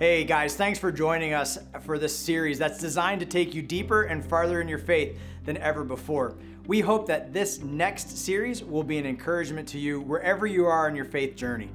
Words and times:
Hey 0.00 0.24
guys, 0.24 0.56
thanks 0.56 0.78
for 0.78 0.90
joining 0.90 1.34
us 1.34 1.58
for 1.82 1.98
this 1.98 2.18
series 2.18 2.58
that's 2.58 2.78
designed 2.78 3.20
to 3.20 3.26
take 3.26 3.52
you 3.52 3.60
deeper 3.60 4.04
and 4.04 4.24
farther 4.24 4.62
in 4.62 4.66
your 4.66 4.78
faith 4.78 5.18
than 5.44 5.58
ever 5.58 5.84
before. 5.84 6.38
We 6.66 6.80
hope 6.80 7.06
that 7.08 7.34
this 7.34 7.58
next 7.60 8.16
series 8.16 8.64
will 8.64 8.82
be 8.82 8.96
an 8.96 9.04
encouragement 9.04 9.68
to 9.68 9.78
you 9.78 10.00
wherever 10.00 10.46
you 10.46 10.64
are 10.64 10.88
in 10.88 10.96
your 10.96 11.04
faith 11.04 11.36
journey. 11.36 11.68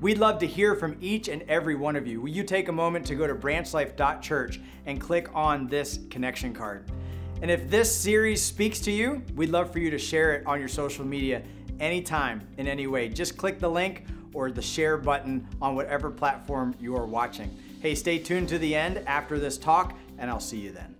We'd 0.00 0.16
love 0.16 0.38
to 0.38 0.46
hear 0.46 0.74
from 0.74 0.96
each 1.02 1.28
and 1.28 1.42
every 1.50 1.74
one 1.74 1.96
of 1.96 2.06
you. 2.06 2.22
Will 2.22 2.30
you 2.30 2.44
take 2.44 2.68
a 2.68 2.72
moment 2.72 3.04
to 3.08 3.14
go 3.14 3.26
to 3.26 3.34
branchlife.church 3.34 4.58
and 4.86 4.98
click 4.98 5.28
on 5.34 5.66
this 5.66 5.98
connection 6.08 6.54
card? 6.54 6.90
And 7.42 7.50
if 7.50 7.68
this 7.68 7.94
series 7.94 8.42
speaks 8.42 8.80
to 8.80 8.90
you, 8.90 9.22
we'd 9.34 9.50
love 9.50 9.70
for 9.70 9.80
you 9.80 9.90
to 9.90 9.98
share 9.98 10.32
it 10.32 10.46
on 10.46 10.60
your 10.60 10.68
social 10.70 11.04
media 11.04 11.42
anytime, 11.78 12.40
in 12.56 12.68
any 12.68 12.86
way. 12.86 13.10
Just 13.10 13.36
click 13.36 13.58
the 13.58 13.68
link 13.68 14.06
or 14.32 14.50
the 14.50 14.62
share 14.62 14.96
button 14.96 15.46
on 15.60 15.74
whatever 15.74 16.10
platform 16.10 16.74
you 16.80 16.96
are 16.96 17.04
watching. 17.04 17.54
Hey, 17.80 17.94
stay 17.94 18.18
tuned 18.18 18.48
to 18.48 18.58
the 18.58 18.74
end 18.74 18.98
after 19.06 19.38
this 19.38 19.58
talk, 19.58 19.96
and 20.18 20.30
I'll 20.30 20.40
see 20.40 20.58
you 20.58 20.72
then. 20.72 20.95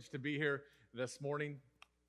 Privilege 0.00 0.10
to 0.10 0.18
be 0.18 0.38
here 0.38 0.62
this 0.94 1.20
morning 1.20 1.56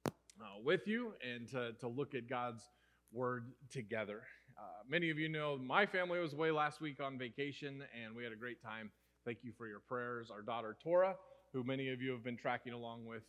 uh, 0.05 0.43
with 0.63 0.87
you 0.87 1.13
and 1.27 1.47
to, 1.49 1.73
to 1.73 1.87
look 1.87 2.15
at 2.15 2.29
God's 2.29 2.69
Word 3.11 3.51
together. 3.69 4.21
Uh, 4.57 4.61
many 4.87 5.09
of 5.09 5.19
you 5.19 5.27
know 5.27 5.57
my 5.57 5.85
family 5.85 6.19
was 6.19 6.31
away 6.33 6.51
last 6.51 6.79
week 6.79 7.01
on 7.01 7.17
vacation, 7.17 7.83
and 8.01 8.15
we 8.15 8.23
had 8.23 8.31
a 8.31 8.35
great 8.37 8.61
time. 8.61 8.91
Thank 9.25 9.39
you 9.41 9.51
for 9.57 9.67
your 9.67 9.79
prayers. 9.79 10.31
Our 10.31 10.41
daughter, 10.41 10.77
Tora, 10.81 11.15
who 11.51 11.63
many 11.63 11.89
of 11.89 12.01
you 12.01 12.11
have 12.11 12.23
been 12.23 12.37
tracking 12.37 12.71
along 12.71 13.05
with, 13.05 13.23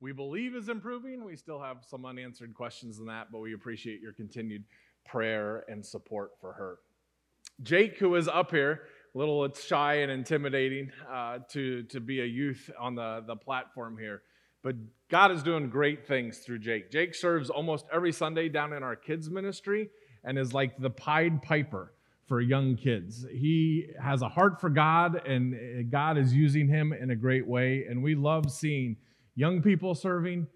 we 0.00 0.12
believe 0.12 0.56
is 0.56 0.68
improving. 0.68 1.24
We 1.24 1.36
still 1.36 1.60
have 1.60 1.78
some 1.88 2.04
unanswered 2.04 2.54
questions 2.54 2.98
in 2.98 3.06
that, 3.06 3.28
but 3.30 3.38
we 3.38 3.54
appreciate 3.54 4.00
your 4.00 4.12
continued 4.12 4.64
prayer 5.06 5.64
and 5.68 5.84
support 5.84 6.30
for 6.40 6.54
her. 6.54 6.78
Jake, 7.62 7.98
who 7.98 8.16
is 8.16 8.26
up 8.26 8.50
here, 8.50 8.82
a 9.14 9.44
it's 9.44 9.64
shy 9.64 9.94
and 9.94 10.10
intimidating 10.10 10.90
uh, 11.10 11.38
to, 11.50 11.82
to 11.84 12.00
be 12.00 12.20
a 12.20 12.24
youth 12.24 12.70
on 12.78 12.94
the, 12.94 13.24
the 13.26 13.36
platform 13.36 13.96
here. 13.98 14.22
But 14.62 14.76
God 15.10 15.30
is 15.30 15.42
doing 15.42 15.70
great 15.70 16.06
things 16.06 16.38
through 16.38 16.58
Jake. 16.58 16.90
Jake 16.90 17.14
serves 17.14 17.48
almost 17.48 17.86
every 17.92 18.12
Sunday 18.12 18.48
down 18.48 18.72
in 18.72 18.82
our 18.82 18.96
kids' 18.96 19.30
ministry 19.30 19.88
and 20.24 20.38
is 20.38 20.52
like 20.52 20.76
the 20.78 20.90
Pied 20.90 21.42
Piper 21.42 21.92
for 22.26 22.40
young 22.40 22.76
kids. 22.76 23.24
He 23.32 23.86
has 24.02 24.20
a 24.20 24.28
heart 24.28 24.60
for 24.60 24.68
God, 24.68 25.26
and 25.26 25.90
God 25.90 26.18
is 26.18 26.34
using 26.34 26.68
him 26.68 26.92
in 26.92 27.10
a 27.10 27.16
great 27.16 27.46
way. 27.46 27.86
And 27.88 28.02
we 28.02 28.14
love 28.14 28.50
seeing 28.50 28.96
young 29.34 29.62
people 29.62 29.94
serving, 29.94 30.46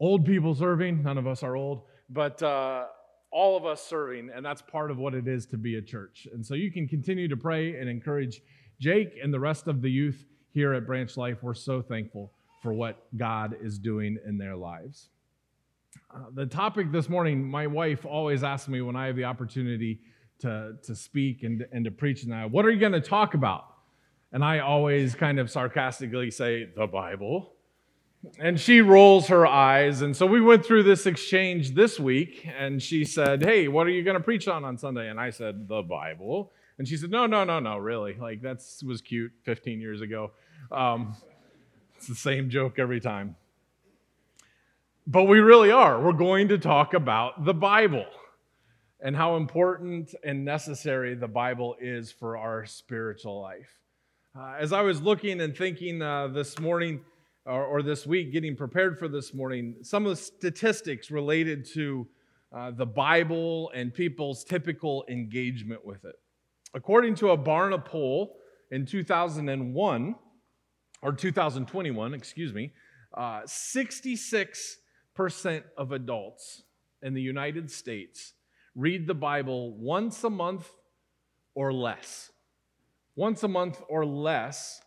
old 0.00 0.24
people 0.24 0.54
serving. 0.54 1.02
None 1.02 1.18
of 1.18 1.26
us 1.26 1.42
are 1.42 1.54
old, 1.54 1.82
but 2.08 2.42
uh, 2.42 2.86
all 3.32 3.56
of 3.56 3.64
us 3.64 3.82
serving, 3.82 4.30
and 4.34 4.44
that's 4.44 4.62
part 4.62 4.90
of 4.90 4.98
what 4.98 5.14
it 5.14 5.26
is 5.26 5.46
to 5.46 5.56
be 5.56 5.76
a 5.76 5.82
church. 5.82 6.28
And 6.32 6.44
so 6.44 6.54
you 6.54 6.70
can 6.70 6.86
continue 6.86 7.28
to 7.28 7.36
pray 7.36 7.76
and 7.76 7.88
encourage 7.88 8.42
Jake 8.78 9.18
and 9.22 9.32
the 9.32 9.40
rest 9.40 9.68
of 9.68 9.80
the 9.80 9.90
youth 9.90 10.26
here 10.52 10.74
at 10.74 10.86
Branch 10.86 11.16
Life. 11.16 11.38
We're 11.42 11.54
so 11.54 11.80
thankful 11.80 12.32
for 12.62 12.72
what 12.72 13.04
God 13.16 13.56
is 13.62 13.78
doing 13.78 14.18
in 14.26 14.38
their 14.38 14.54
lives. 14.54 15.08
Uh, 16.14 16.24
the 16.34 16.46
topic 16.46 16.92
this 16.92 17.08
morning, 17.08 17.42
my 17.42 17.66
wife 17.66 18.04
always 18.04 18.44
asks 18.44 18.68
me 18.68 18.82
when 18.82 18.96
I 18.96 19.06
have 19.06 19.16
the 19.16 19.24
opportunity 19.24 20.00
to, 20.40 20.74
to 20.82 20.94
speak 20.94 21.42
and, 21.42 21.66
and 21.72 21.84
to 21.84 21.90
preach, 21.90 22.24
and 22.24 22.34
I, 22.34 22.46
what 22.46 22.64
are 22.66 22.70
you 22.70 22.80
going 22.80 22.92
to 22.92 23.00
talk 23.00 23.34
about? 23.34 23.64
And 24.32 24.44
I 24.44 24.60
always 24.60 25.14
kind 25.14 25.38
of 25.38 25.50
sarcastically 25.50 26.30
say, 26.30 26.68
the 26.76 26.86
Bible. 26.86 27.51
And 28.38 28.58
she 28.58 28.80
rolls 28.80 29.28
her 29.28 29.46
eyes. 29.46 30.02
And 30.02 30.16
so 30.16 30.26
we 30.26 30.40
went 30.40 30.64
through 30.64 30.84
this 30.84 31.06
exchange 31.06 31.74
this 31.74 31.98
week, 31.98 32.48
and 32.56 32.80
she 32.80 33.04
said, 33.04 33.42
Hey, 33.42 33.68
what 33.68 33.86
are 33.86 33.90
you 33.90 34.04
going 34.04 34.16
to 34.16 34.22
preach 34.22 34.46
on 34.46 34.64
on 34.64 34.78
Sunday? 34.78 35.08
And 35.08 35.18
I 35.18 35.30
said, 35.30 35.68
The 35.68 35.82
Bible. 35.82 36.52
And 36.78 36.86
she 36.86 36.96
said, 36.96 37.10
No, 37.10 37.26
no, 37.26 37.44
no, 37.44 37.58
no, 37.58 37.78
really. 37.78 38.14
Like, 38.14 38.42
that 38.42 38.62
was 38.86 39.00
cute 39.00 39.32
15 39.42 39.80
years 39.80 40.00
ago. 40.00 40.30
Um, 40.70 41.16
it's 41.96 42.06
the 42.06 42.14
same 42.14 42.48
joke 42.48 42.78
every 42.78 43.00
time. 43.00 43.36
But 45.06 45.24
we 45.24 45.40
really 45.40 45.72
are. 45.72 46.00
We're 46.00 46.12
going 46.12 46.48
to 46.48 46.58
talk 46.58 46.94
about 46.94 47.44
the 47.44 47.54
Bible 47.54 48.06
and 49.00 49.16
how 49.16 49.36
important 49.36 50.14
and 50.22 50.44
necessary 50.44 51.16
the 51.16 51.26
Bible 51.26 51.74
is 51.80 52.12
for 52.12 52.36
our 52.36 52.64
spiritual 52.66 53.40
life. 53.42 53.80
Uh, 54.38 54.54
as 54.58 54.72
I 54.72 54.82
was 54.82 55.02
looking 55.02 55.40
and 55.40 55.56
thinking 55.56 56.00
uh, 56.00 56.28
this 56.28 56.58
morning, 56.60 57.00
or, 57.44 57.64
or, 57.64 57.82
this 57.82 58.06
week, 58.06 58.32
getting 58.32 58.56
prepared 58.56 58.98
for 58.98 59.08
this 59.08 59.34
morning, 59.34 59.76
some 59.82 60.06
of 60.06 60.10
the 60.10 60.16
statistics 60.16 61.10
related 61.10 61.64
to 61.74 62.06
uh, 62.54 62.70
the 62.70 62.86
Bible 62.86 63.70
and 63.74 63.92
people's 63.92 64.44
typical 64.44 65.04
engagement 65.08 65.84
with 65.84 66.04
it. 66.04 66.14
According 66.74 67.16
to 67.16 67.30
a 67.30 67.38
Barna 67.38 67.84
poll 67.84 68.36
in 68.70 68.86
2001, 68.86 70.14
or 71.02 71.12
2021, 71.12 72.14
excuse 72.14 72.54
me, 72.54 72.72
uh, 73.14 73.40
66% 73.42 74.76
of 75.76 75.92
adults 75.92 76.62
in 77.02 77.12
the 77.14 77.20
United 77.20 77.70
States 77.70 78.34
read 78.74 79.06
the 79.06 79.14
Bible 79.14 79.76
once 79.76 80.24
a 80.24 80.30
month 80.30 80.70
or 81.54 81.72
less. 81.72 82.30
Once 83.16 83.42
a 83.42 83.48
month 83.48 83.82
or 83.88 84.06
less 84.06 84.80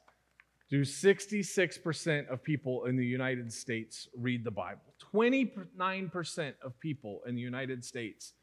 do 0.69 0.81
66% 0.81 2.27
of 2.27 2.43
people 2.43 2.85
in 2.85 2.95
the 2.95 3.05
United 3.05 3.53
States 3.53 4.07
read 4.17 4.43
the 4.43 4.51
Bible. 4.51 4.81
29% 5.13 6.53
of 6.63 6.79
people 6.79 7.21
in 7.27 7.35
the 7.35 7.41
United 7.41 7.85
States 7.85 8.33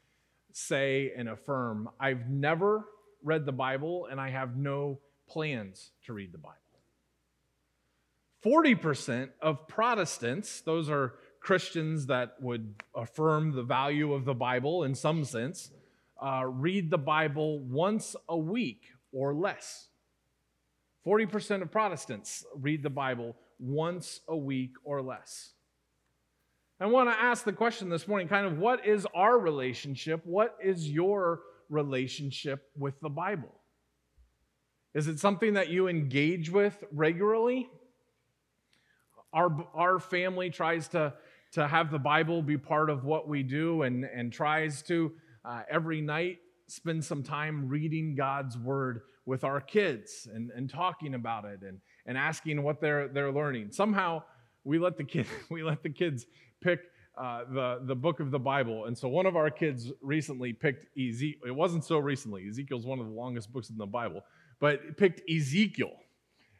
say 0.53 1.11
and 1.17 1.27
affirm, 1.27 1.89
I've 1.99 2.29
never 2.29 2.85
read 3.23 3.45
the 3.45 3.51
Bible 3.51 4.07
and 4.09 4.21
I 4.21 4.29
have 4.29 4.55
no 4.55 4.99
plans 5.27 5.91
to 6.05 6.13
read 6.13 6.31
the 6.31 6.37
Bible. 6.37 6.57
40% 8.45 9.29
of 9.41 9.67
Protestants, 9.67 10.61
those 10.61 10.89
are 10.89 11.15
Christians 11.39 12.07
that 12.07 12.35
would 12.41 12.75
affirm 12.95 13.53
the 13.53 13.63
value 13.63 14.13
of 14.13 14.25
the 14.25 14.33
Bible 14.33 14.83
in 14.83 14.95
some 14.95 15.23
sense, 15.25 15.71
uh, 16.21 16.43
read 16.45 16.89
the 16.89 16.97
Bible 16.97 17.59
once 17.59 18.15
a 18.29 18.37
week 18.37 18.83
or 19.11 19.33
less. 19.33 19.89
40% 21.05 21.61
of 21.61 21.71
Protestants 21.71 22.45
read 22.55 22.83
the 22.83 22.89
Bible 22.89 23.35
once 23.59 24.21
a 24.27 24.35
week 24.35 24.71
or 24.83 25.01
less. 25.01 25.51
I 26.79 26.85
want 26.85 27.09
to 27.09 27.15
ask 27.15 27.43
the 27.43 27.53
question 27.53 27.89
this 27.89 28.07
morning 28.07 28.27
kind 28.27 28.45
of 28.45 28.57
what 28.57 28.85
is 28.85 29.07
our 29.13 29.37
relationship? 29.37 30.21
What 30.25 30.57
is 30.61 30.89
your 30.89 31.41
relationship 31.69 32.69
with 32.77 32.99
the 33.01 33.09
Bible? 33.09 33.53
Is 34.93 35.07
it 35.07 35.19
something 35.19 35.53
that 35.53 35.69
you 35.69 35.87
engage 35.87 36.49
with 36.49 36.83
regularly? 36.91 37.69
Our, 39.33 39.65
our 39.73 39.99
family 39.99 40.49
tries 40.49 40.87
to, 40.89 41.13
to 41.53 41.67
have 41.67 41.89
the 41.89 41.99
Bible 41.99 42.41
be 42.41 42.57
part 42.57 42.89
of 42.89 43.03
what 43.03 43.27
we 43.27 43.43
do 43.43 43.83
and, 43.83 44.05
and 44.05 44.31
tries 44.31 44.81
to 44.83 45.13
uh, 45.43 45.63
every 45.69 46.01
night 46.01 46.39
spend 46.67 47.03
some 47.03 47.23
time 47.23 47.67
reading 47.67 48.15
God's 48.15 48.57
Word 48.57 49.01
with 49.25 49.43
our 49.43 49.61
kids 49.61 50.27
and, 50.33 50.51
and 50.51 50.69
talking 50.69 51.13
about 51.13 51.45
it 51.45 51.61
and, 51.61 51.79
and 52.05 52.17
asking 52.17 52.61
what 52.61 52.81
they're, 52.81 53.07
they're 53.07 53.31
learning. 53.31 53.71
Somehow 53.71 54.23
we 54.63 54.79
let 54.79 54.97
the, 54.97 55.03
kid, 55.03 55.27
we 55.49 55.63
let 55.63 55.83
the 55.83 55.89
kids 55.89 56.25
pick 56.61 56.79
uh, 57.17 57.43
the, 57.51 57.79
the 57.85 57.95
book 57.95 58.19
of 58.19 58.31
the 58.31 58.39
Bible. 58.39 58.85
And 58.85 58.97
so 58.97 59.07
one 59.07 59.25
of 59.25 59.35
our 59.35 59.49
kids 59.49 59.91
recently 60.01 60.51
picked 60.51 60.87
Ezekiel. 60.97 61.47
It 61.47 61.55
wasn't 61.55 61.85
so 61.85 61.99
recently. 61.99 62.47
Ezekiel's 62.49 62.85
one 62.85 62.99
of 62.99 63.05
the 63.05 63.11
longest 63.11 63.53
books 63.53 63.69
in 63.69 63.77
the 63.77 63.85
Bible, 63.85 64.21
but 64.59 64.97
picked 64.97 65.21
Ezekiel. 65.29 65.91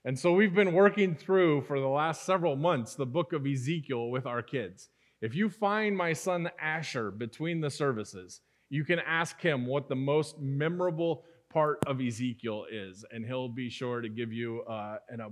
And 0.05 0.19
so 0.19 0.33
we've 0.33 0.53
been 0.53 0.73
working 0.73 1.15
through 1.15 1.61
for 1.61 1.79
the 1.79 1.87
last 1.87 2.25
several 2.25 2.55
months 2.55 2.95
the 2.95 3.05
book 3.05 3.33
of 3.33 3.47
Ezekiel 3.47 4.09
with 4.09 4.25
our 4.25 4.41
kids. 4.41 4.89
If 5.21 5.33
you 5.33 5.49
find 5.49 5.95
my 5.95 6.11
son 6.11 6.49
Asher 6.61 7.09
between 7.09 7.61
the 7.61 7.69
services, 7.69 8.41
you 8.69 8.83
can 8.83 8.99
ask 8.99 9.39
him 9.39 9.65
what 9.65 9.87
the 9.87 9.95
most 9.95 10.39
memorable 10.39 11.23
part 11.53 11.83
of 11.85 12.01
Ezekiel 12.01 12.65
is, 12.71 13.05
and 13.11 13.23
he'll 13.23 13.47
be 13.47 13.69
sure 13.69 14.01
to 14.01 14.09
give 14.09 14.33
you 14.33 14.63
uh, 14.63 14.97
an, 15.09 15.19
a, 15.21 15.29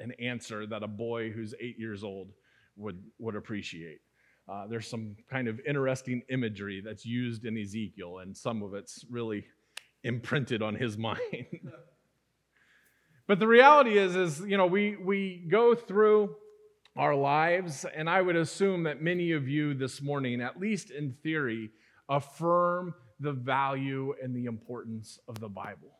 an 0.00 0.12
answer 0.20 0.66
that 0.66 0.82
a 0.82 0.88
boy 0.88 1.30
who's 1.30 1.54
eight 1.60 1.78
years 1.78 2.02
old 2.02 2.32
would, 2.76 3.00
would 3.18 3.36
appreciate. 3.36 4.00
Uh, 4.48 4.66
there's 4.66 4.88
some 4.88 5.14
kind 5.30 5.46
of 5.46 5.60
interesting 5.66 6.22
imagery 6.28 6.82
that's 6.84 7.06
used 7.06 7.44
in 7.44 7.56
Ezekiel, 7.56 8.18
and 8.18 8.36
some 8.36 8.62
of 8.62 8.74
it's 8.74 9.04
really 9.08 9.44
imprinted 10.02 10.60
on 10.60 10.74
his 10.74 10.98
mind. 11.06 11.18
but 13.28 13.38
the 13.38 13.46
reality 13.46 13.96
is, 13.96 14.16
is 14.16 14.40
you 14.40 14.56
know, 14.56 14.66
we 14.66 14.96
we 14.96 15.46
go 15.48 15.74
through 15.74 16.34
our 16.96 17.14
lives, 17.14 17.84
and 17.94 18.10
I 18.10 18.22
would 18.22 18.36
assume 18.36 18.84
that 18.84 19.00
many 19.00 19.32
of 19.32 19.46
you 19.46 19.74
this 19.74 20.02
morning, 20.02 20.40
at 20.40 20.58
least 20.58 20.90
in 20.90 21.14
theory, 21.22 21.70
affirm 22.08 22.94
the 23.20 23.32
value 23.32 24.14
and 24.22 24.34
the 24.34 24.46
importance 24.46 25.18
of 25.28 25.38
the 25.40 25.48
Bible. 25.48 25.98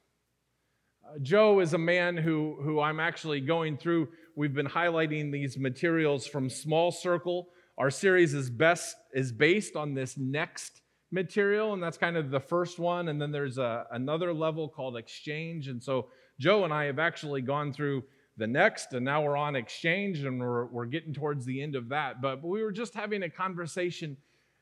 Uh, 1.04 1.18
Joe 1.22 1.60
is 1.60 1.74
a 1.74 1.78
man 1.78 2.16
who, 2.16 2.56
who 2.62 2.80
I'm 2.80 3.00
actually 3.00 3.40
going 3.40 3.76
through. 3.76 4.08
We've 4.36 4.54
been 4.54 4.66
highlighting 4.66 5.32
these 5.32 5.58
materials 5.58 6.26
from 6.26 6.48
Small 6.48 6.90
Circle. 6.90 7.48
Our 7.76 7.90
series 7.90 8.34
is 8.34 8.50
best 8.50 8.96
is 9.14 9.32
based 9.32 9.76
on 9.76 9.94
this 9.94 10.16
next 10.16 10.80
material, 11.10 11.72
and 11.72 11.82
that's 11.82 11.96
kind 11.96 12.16
of 12.16 12.30
the 12.30 12.40
first 12.40 12.78
one. 12.78 13.08
And 13.08 13.20
then 13.20 13.32
there's 13.32 13.58
a, 13.58 13.86
another 13.92 14.32
level 14.32 14.68
called 14.68 14.96
exchange. 14.96 15.68
And 15.68 15.82
so 15.82 16.08
Joe 16.38 16.64
and 16.64 16.72
I 16.72 16.84
have 16.84 16.98
actually 16.98 17.42
gone 17.42 17.72
through 17.72 18.04
the 18.36 18.46
next, 18.46 18.92
and 18.92 19.04
now 19.04 19.22
we're 19.22 19.36
on 19.36 19.56
exchange, 19.56 20.20
and 20.20 20.38
we're, 20.38 20.66
we're 20.66 20.86
getting 20.86 21.12
towards 21.12 21.44
the 21.44 21.60
end 21.60 21.74
of 21.74 21.88
that. 21.88 22.20
But, 22.20 22.42
but 22.42 22.48
we 22.48 22.62
were 22.62 22.70
just 22.70 22.94
having 22.94 23.24
a 23.24 23.30
conversation 23.30 24.16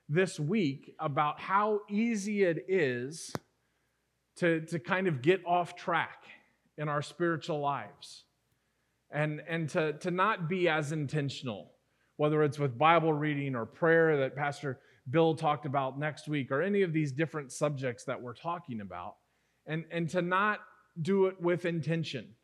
this 0.08 0.38
week 0.38 0.94
about 1.00 1.40
how 1.40 1.80
easy 1.90 2.44
it 2.44 2.64
is 2.68 3.32
to, 4.36 4.60
to 4.66 4.78
kind 4.78 5.08
of 5.08 5.22
get 5.22 5.44
off 5.46 5.74
track 5.76 6.24
in 6.78 6.88
our 6.88 7.02
spiritual 7.02 7.60
lives 7.60 8.24
and, 9.10 9.42
and 9.48 9.68
to, 9.70 9.94
to 9.94 10.10
not 10.10 10.48
be 10.48 10.68
as 10.68 10.92
intentional, 10.92 11.72
whether 12.16 12.42
it's 12.42 12.58
with 12.58 12.78
Bible 12.78 13.12
reading 13.12 13.54
or 13.54 13.64
prayer 13.64 14.18
that 14.18 14.36
Pastor 14.36 14.80
Bill 15.08 15.34
talked 15.34 15.66
about 15.66 15.98
next 15.98 16.28
week, 16.28 16.50
or 16.50 16.62
any 16.62 16.82
of 16.82 16.92
these 16.92 17.12
different 17.12 17.52
subjects 17.52 18.04
that 18.04 18.20
we're 18.20 18.34
talking 18.34 18.80
about, 18.80 19.14
and, 19.66 19.84
and 19.90 20.08
to 20.10 20.20
not 20.20 20.60
do 21.00 21.26
it 21.26 21.40
with 21.40 21.64
intention, 21.64 22.34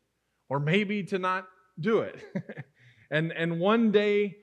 or 0.49 0.61
maybe 0.61 1.03
to 1.05 1.19
not 1.19 1.47
do 1.81 2.01
it. 2.01 2.23
and, 3.11 3.33
and 3.33 3.59
one 3.59 3.91
day, 3.91 4.37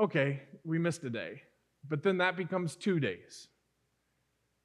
okay, 0.00 0.42
we 0.64 0.78
missed 0.78 1.02
a 1.02 1.10
day, 1.10 1.42
but 1.88 2.02
then 2.02 2.18
that 2.18 2.36
becomes 2.36 2.76
two 2.76 3.00
days. 3.00 3.48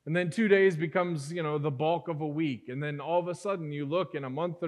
And 0.05 0.15
then 0.15 0.29
two 0.29 0.47
days 0.47 0.77
becomes, 0.77 1.33
you 1.33 1.43
know, 1.43 1.57
the 1.57 1.69
bulk 1.69 2.07
of 2.07 2.21
a 2.21 2.27
week. 2.27 2.69
And 2.69 2.81
then 2.81 3.01
all 3.01 3.19
of 3.19 3.27
a 3.27 3.35
sudden 3.35 3.73
you 3.73 3.85
look 3.85 4.15
and 4.15 4.25
a 4.25 4.29
month 4.29 4.63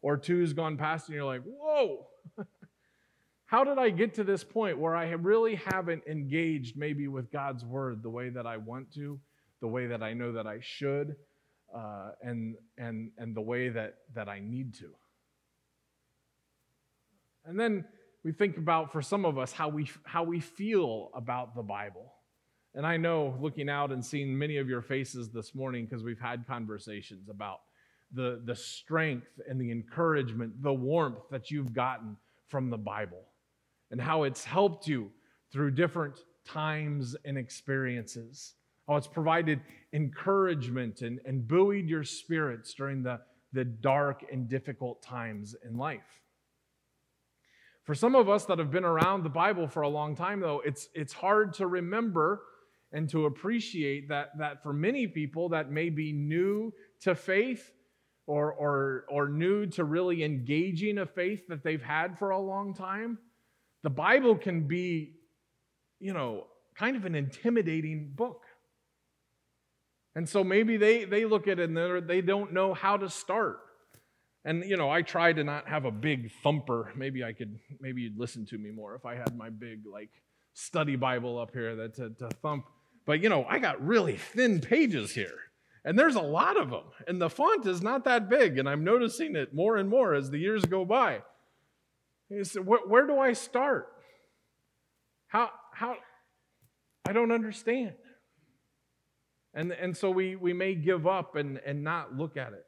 or 0.00 0.16
two 0.16 0.40
has 0.40 0.54
gone 0.54 0.78
past 0.78 1.08
and 1.08 1.14
you're 1.14 1.26
like, 1.26 1.42
whoa, 1.44 2.06
how 3.44 3.64
did 3.64 3.76
I 3.76 3.90
get 3.90 4.14
to 4.14 4.24
this 4.24 4.42
point 4.42 4.78
where 4.78 4.96
I 4.96 5.10
really 5.10 5.56
haven't 5.56 6.04
engaged 6.06 6.78
maybe 6.78 7.06
with 7.06 7.30
God's 7.30 7.66
word 7.66 8.02
the 8.02 8.08
way 8.08 8.30
that 8.30 8.46
I 8.46 8.56
want 8.56 8.90
to, 8.94 9.20
the 9.60 9.68
way 9.68 9.88
that 9.88 10.02
I 10.02 10.14
know 10.14 10.32
that 10.32 10.46
I 10.46 10.58
should, 10.62 11.16
uh, 11.76 12.12
and, 12.22 12.54
and, 12.78 13.10
and 13.18 13.36
the 13.36 13.42
way 13.42 13.68
that, 13.68 13.96
that 14.14 14.26
I 14.26 14.40
need 14.40 14.72
to? 14.76 14.88
And 17.44 17.60
then 17.60 17.84
we 18.28 18.32
think 18.32 18.58
about, 18.58 18.92
for 18.92 19.00
some 19.00 19.24
of 19.24 19.38
us, 19.38 19.52
how 19.52 19.70
we, 19.70 19.88
how 20.04 20.22
we 20.22 20.38
feel 20.38 21.08
about 21.14 21.56
the 21.56 21.62
Bible. 21.62 22.12
And 22.74 22.86
I 22.86 22.98
know 22.98 23.34
looking 23.40 23.70
out 23.70 23.90
and 23.90 24.04
seeing 24.04 24.36
many 24.36 24.58
of 24.58 24.68
your 24.68 24.82
faces 24.82 25.30
this 25.30 25.54
morning 25.54 25.86
because 25.86 26.04
we've 26.04 26.20
had 26.20 26.46
conversations 26.46 27.30
about 27.30 27.60
the, 28.12 28.42
the 28.44 28.54
strength 28.54 29.40
and 29.48 29.58
the 29.58 29.70
encouragement, 29.70 30.62
the 30.62 30.74
warmth 30.74 31.20
that 31.30 31.50
you've 31.50 31.72
gotten 31.72 32.18
from 32.48 32.68
the 32.68 32.76
Bible 32.76 33.22
and 33.90 33.98
how 33.98 34.24
it's 34.24 34.44
helped 34.44 34.86
you 34.86 35.10
through 35.50 35.70
different 35.70 36.18
times 36.44 37.16
and 37.24 37.38
experiences. 37.38 38.56
How 38.86 38.96
it's 38.96 39.06
provided 39.06 39.58
encouragement 39.94 41.00
and, 41.00 41.18
and 41.24 41.48
buoyed 41.48 41.86
your 41.86 42.04
spirits 42.04 42.74
during 42.74 43.02
the, 43.02 43.20
the 43.54 43.64
dark 43.64 44.22
and 44.30 44.50
difficult 44.50 45.00
times 45.00 45.56
in 45.66 45.78
life. 45.78 46.20
For 47.88 47.94
some 47.94 48.14
of 48.14 48.28
us 48.28 48.44
that 48.44 48.58
have 48.58 48.70
been 48.70 48.84
around 48.84 49.22
the 49.22 49.30
Bible 49.30 49.66
for 49.66 49.80
a 49.80 49.88
long 49.88 50.14
time, 50.14 50.40
though, 50.40 50.60
it's, 50.62 50.90
it's 50.92 51.14
hard 51.14 51.54
to 51.54 51.66
remember 51.66 52.42
and 52.92 53.08
to 53.08 53.24
appreciate 53.24 54.10
that, 54.10 54.36
that 54.36 54.62
for 54.62 54.74
many 54.74 55.06
people 55.06 55.48
that 55.48 55.70
may 55.70 55.88
be 55.88 56.12
new 56.12 56.70
to 57.00 57.14
faith 57.14 57.72
or, 58.26 58.52
or, 58.52 59.06
or 59.08 59.30
new 59.30 59.64
to 59.68 59.84
really 59.84 60.22
engaging 60.22 60.98
a 60.98 61.06
faith 61.06 61.48
that 61.48 61.64
they've 61.64 61.80
had 61.80 62.18
for 62.18 62.28
a 62.28 62.38
long 62.38 62.74
time, 62.74 63.16
the 63.82 63.88
Bible 63.88 64.36
can 64.36 64.68
be, 64.68 65.14
you 65.98 66.12
know, 66.12 66.44
kind 66.74 66.94
of 66.94 67.06
an 67.06 67.14
intimidating 67.14 68.12
book. 68.14 68.42
And 70.14 70.28
so 70.28 70.44
maybe 70.44 70.76
they, 70.76 71.06
they 71.06 71.24
look 71.24 71.48
at 71.48 71.58
it 71.58 71.70
and 71.70 72.06
they 72.06 72.20
don't 72.20 72.52
know 72.52 72.74
how 72.74 72.98
to 72.98 73.08
start. 73.08 73.60
And, 74.48 74.64
you 74.64 74.78
know, 74.78 74.88
I 74.88 75.02
try 75.02 75.34
to 75.34 75.44
not 75.44 75.68
have 75.68 75.84
a 75.84 75.90
big 75.90 76.30
thumper. 76.42 76.90
Maybe 76.96 77.22
I 77.22 77.34
could, 77.34 77.58
maybe 77.80 78.00
you'd 78.00 78.18
listen 78.18 78.46
to 78.46 78.56
me 78.56 78.70
more 78.70 78.94
if 78.94 79.04
I 79.04 79.14
had 79.14 79.36
my 79.36 79.50
big, 79.50 79.82
like, 79.84 80.08
study 80.54 80.96
Bible 80.96 81.38
up 81.38 81.52
here 81.52 81.76
that 81.76 81.94
to, 81.96 82.08
to 82.08 82.30
thump. 82.40 82.64
But, 83.04 83.22
you 83.22 83.28
know, 83.28 83.44
I 83.46 83.58
got 83.58 83.86
really 83.86 84.16
thin 84.16 84.62
pages 84.62 85.12
here. 85.12 85.38
And 85.84 85.98
there's 85.98 86.14
a 86.14 86.22
lot 86.22 86.56
of 86.56 86.70
them. 86.70 86.84
And 87.06 87.20
the 87.20 87.28
font 87.28 87.66
is 87.66 87.82
not 87.82 88.04
that 88.04 88.30
big. 88.30 88.56
And 88.56 88.66
I'm 88.66 88.84
noticing 88.84 89.36
it 89.36 89.52
more 89.52 89.76
and 89.76 89.86
more 89.86 90.14
as 90.14 90.30
the 90.30 90.38
years 90.38 90.64
go 90.64 90.86
by. 90.86 91.20
He 92.30 92.42
said, 92.42 92.64
where, 92.64 92.80
where 92.86 93.06
do 93.06 93.18
I 93.18 93.34
start? 93.34 93.92
How, 95.26 95.50
how, 95.74 95.94
I 97.06 97.12
don't 97.12 97.32
understand. 97.32 97.92
And, 99.52 99.72
and 99.72 99.94
so 99.94 100.10
we, 100.10 100.36
we 100.36 100.54
may 100.54 100.74
give 100.74 101.06
up 101.06 101.36
and, 101.36 101.60
and 101.66 101.84
not 101.84 102.16
look 102.16 102.38
at 102.38 102.54
it. 102.54 102.64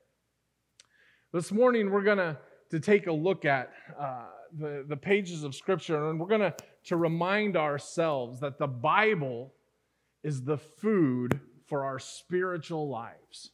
This 1.33 1.53
morning, 1.53 1.93
we're 1.93 2.03
going 2.03 2.19
to 2.19 2.37
to 2.71 2.81
take 2.81 3.07
a 3.07 3.13
look 3.13 3.45
at 3.45 3.71
uh, 3.97 4.27
the, 4.59 4.85
the 4.89 4.97
pages 4.97 5.45
of 5.45 5.55
Scripture, 5.55 6.11
and 6.11 6.19
we're 6.19 6.27
going 6.27 6.41
to 6.41 6.55
to 6.87 6.97
remind 6.97 7.57
ourselves 7.57 8.41
that 8.41 8.59
the 8.59 8.67
Bible 8.67 9.53
is 10.25 10.43
the 10.43 10.57
food 10.59 11.39
for 11.67 11.85
our 11.85 12.01
spiritual 12.01 12.89
lives. 12.89 13.53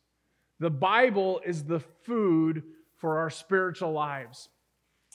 The 0.59 0.71
Bible 0.71 1.43
is 1.45 1.65
the 1.65 1.81
food 1.81 2.63
for 2.97 3.19
our 3.19 3.29
spiritual 3.29 3.93
lives. 3.93 4.49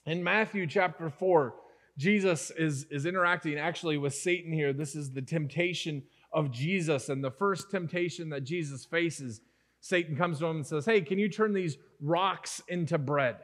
In 0.05 0.23
Matthew 0.23 0.67
chapter 0.67 1.09
4, 1.09 1.55
Jesus 1.97 2.51
is, 2.51 2.85
is 2.91 3.07
interacting 3.07 3.57
actually 3.57 3.97
with 3.97 4.13
Satan 4.13 4.53
here. 4.53 4.71
This 4.71 4.95
is 4.95 5.11
the 5.11 5.21
temptation 5.23 6.03
of 6.31 6.51
Jesus. 6.51 7.09
And 7.09 7.23
the 7.23 7.31
first 7.31 7.71
temptation 7.71 8.29
that 8.29 8.43
Jesus 8.43 8.85
faces, 8.85 9.41
Satan 9.81 10.15
comes 10.15 10.39
to 10.39 10.45
him 10.45 10.57
and 10.57 10.65
says, 10.65 10.85
Hey, 10.85 11.01
can 11.01 11.19
you 11.19 11.27
turn 11.27 11.53
these 11.53 11.77
rocks 11.99 12.61
into 12.67 12.97
bread? 12.97 13.37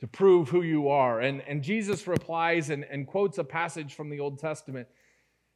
To 0.00 0.06
prove 0.06 0.48
who 0.48 0.62
you 0.62 0.88
are. 0.88 1.20
And, 1.20 1.42
and 1.42 1.62
Jesus 1.62 2.06
replies 2.06 2.70
and, 2.70 2.84
and 2.84 3.06
quotes 3.06 3.38
a 3.38 3.44
passage 3.44 3.94
from 3.94 4.08
the 4.08 4.20
Old 4.20 4.38
Testament. 4.38 4.86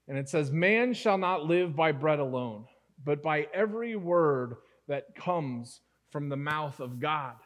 And 0.08 0.18
it 0.18 0.28
says, 0.28 0.50
Man 0.50 0.92
shall 0.92 1.16
not 1.16 1.46
live 1.46 1.76
by 1.76 1.92
bread 1.92 2.18
alone, 2.18 2.66
but 3.02 3.22
by 3.22 3.46
every 3.54 3.94
word 3.94 4.56
that 4.88 5.14
comes 5.14 5.80
from 6.10 6.28
the 6.28 6.36
mouth 6.36 6.80
of 6.80 6.98
God. 6.98 7.36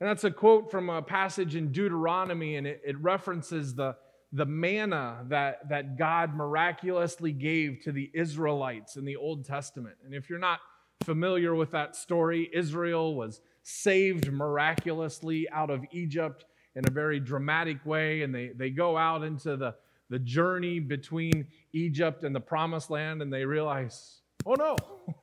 And 0.00 0.08
that's 0.08 0.24
a 0.24 0.30
quote 0.30 0.70
from 0.70 0.88
a 0.88 1.02
passage 1.02 1.56
in 1.56 1.72
Deuteronomy, 1.72 2.56
and 2.56 2.66
it, 2.66 2.80
it 2.84 2.98
references 3.00 3.74
the, 3.74 3.96
the 4.34 4.44
manna 4.44 5.24
that, 5.28 5.68
that 5.68 5.96
God 5.96 6.34
miraculously 6.34 7.30
gave 7.30 7.80
to 7.84 7.92
the 7.92 8.10
Israelites 8.12 8.96
in 8.96 9.04
the 9.04 9.14
Old 9.14 9.44
Testament. 9.44 9.94
And 10.04 10.12
if 10.12 10.28
you're 10.28 10.40
not 10.40 10.58
familiar 11.04 11.54
with 11.54 11.70
that 11.70 11.94
story, 11.94 12.50
Israel 12.52 13.14
was 13.14 13.40
saved 13.62 14.32
miraculously 14.32 15.48
out 15.50 15.70
of 15.70 15.84
Egypt 15.92 16.44
in 16.74 16.84
a 16.84 16.90
very 16.90 17.20
dramatic 17.20 17.86
way, 17.86 18.22
and 18.22 18.34
they, 18.34 18.48
they 18.48 18.70
go 18.70 18.96
out 18.96 19.22
into 19.22 19.56
the, 19.56 19.72
the 20.10 20.18
journey 20.18 20.80
between 20.80 21.46
Egypt 21.72 22.24
and 22.24 22.34
the 22.34 22.40
promised 22.40 22.90
land, 22.90 23.22
and 23.22 23.32
they 23.32 23.44
realize, 23.44 24.20
oh 24.44 24.54
no, 24.54 24.76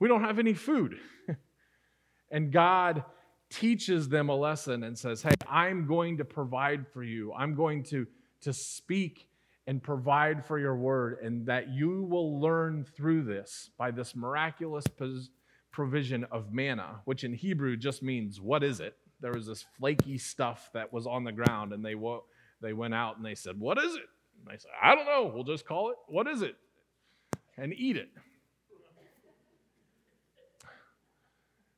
we 0.00 0.08
don't 0.08 0.24
have 0.24 0.40
any 0.40 0.54
food. 0.54 0.98
and 2.32 2.50
God 2.50 3.04
teaches 3.48 4.08
them 4.08 4.28
a 4.28 4.34
lesson 4.34 4.82
and 4.82 4.98
says, 4.98 5.22
Hey, 5.22 5.34
I'm 5.48 5.86
going 5.86 6.18
to 6.18 6.24
provide 6.24 6.86
for 6.92 7.04
you. 7.04 7.32
I'm 7.32 7.54
going 7.54 7.84
to, 7.84 8.08
to 8.42 8.52
speak 8.52 9.28
and 9.66 9.82
provide 9.82 10.44
for 10.44 10.58
your 10.58 10.76
word, 10.76 11.18
and 11.22 11.46
that 11.46 11.68
you 11.68 12.02
will 12.04 12.40
learn 12.40 12.84
through 12.84 13.22
this 13.22 13.70
by 13.78 13.90
this 13.90 14.16
miraculous 14.16 14.84
provision 15.70 16.24
of 16.32 16.52
manna, 16.52 17.00
which 17.04 17.24
in 17.24 17.32
Hebrew 17.32 17.76
just 17.76 18.02
means, 18.02 18.40
What 18.40 18.64
is 18.64 18.80
it? 18.80 18.96
There 19.20 19.32
was 19.32 19.46
this 19.46 19.64
flaky 19.78 20.18
stuff 20.18 20.70
that 20.72 20.92
was 20.92 21.06
on 21.06 21.24
the 21.24 21.32
ground, 21.32 21.72
and 21.72 21.84
they, 21.84 21.94
wo- 21.94 22.24
they 22.60 22.72
went 22.72 22.94
out 22.94 23.16
and 23.16 23.24
they 23.24 23.34
said, 23.34 23.60
What 23.60 23.78
is 23.78 23.94
it? 23.94 24.08
And 24.40 24.52
I 24.52 24.56
said, 24.56 24.70
I 24.82 24.94
don't 24.94 25.06
know. 25.06 25.30
We'll 25.32 25.44
just 25.44 25.66
call 25.66 25.90
it, 25.90 25.96
What 26.08 26.26
is 26.26 26.42
it? 26.42 26.56
And 27.56 27.74
eat 27.74 27.96
it. 27.96 28.08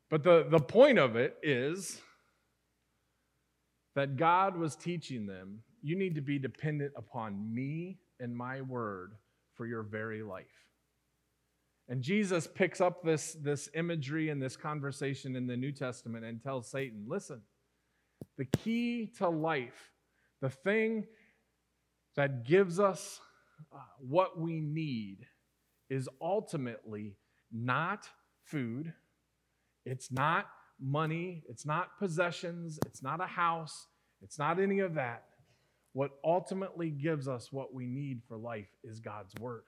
But 0.08 0.22
the, 0.22 0.46
the 0.48 0.60
point 0.60 0.98
of 0.98 1.16
it 1.16 1.36
is 1.42 2.00
that 3.94 4.16
God 4.16 4.56
was 4.56 4.76
teaching 4.76 5.26
them 5.26 5.60
you 5.82 5.96
need 5.96 6.14
to 6.14 6.20
be 6.20 6.38
dependent 6.38 6.92
upon 6.96 7.52
me 7.52 7.98
and 8.20 8.36
my 8.36 8.60
word 8.60 9.14
for 9.54 9.66
your 9.66 9.82
very 9.82 10.22
life. 10.22 10.46
And 11.88 12.00
Jesus 12.00 12.46
picks 12.46 12.80
up 12.80 13.02
this, 13.02 13.36
this 13.42 13.68
imagery 13.74 14.30
and 14.30 14.40
this 14.40 14.56
conversation 14.56 15.36
in 15.36 15.46
the 15.46 15.56
New 15.56 15.72
Testament 15.72 16.24
and 16.24 16.42
tells 16.42 16.70
Satan, 16.70 17.04
listen, 17.06 17.42
the 18.38 18.44
key 18.44 19.12
to 19.18 19.28
life, 19.28 19.90
the 20.40 20.48
thing 20.48 21.06
that 22.16 22.44
gives 22.44 22.78
us 22.78 23.20
uh, 23.72 23.78
what 23.98 24.38
we 24.38 24.60
need, 24.60 25.26
is 25.90 26.08
ultimately 26.22 27.16
not 27.52 28.08
food, 28.44 28.94
it's 29.84 30.10
not 30.10 30.46
money, 30.80 31.42
it's 31.48 31.66
not 31.66 31.98
possessions, 31.98 32.78
it's 32.86 33.02
not 33.02 33.20
a 33.20 33.26
house, 33.26 33.88
it's 34.22 34.38
not 34.38 34.58
any 34.58 34.78
of 34.78 34.94
that. 34.94 35.24
What 35.92 36.12
ultimately 36.24 36.90
gives 36.90 37.28
us 37.28 37.52
what 37.52 37.74
we 37.74 37.86
need 37.86 38.22
for 38.26 38.36
life 38.36 38.68
is 38.82 39.00
God's 39.00 39.34
Word. 39.40 39.64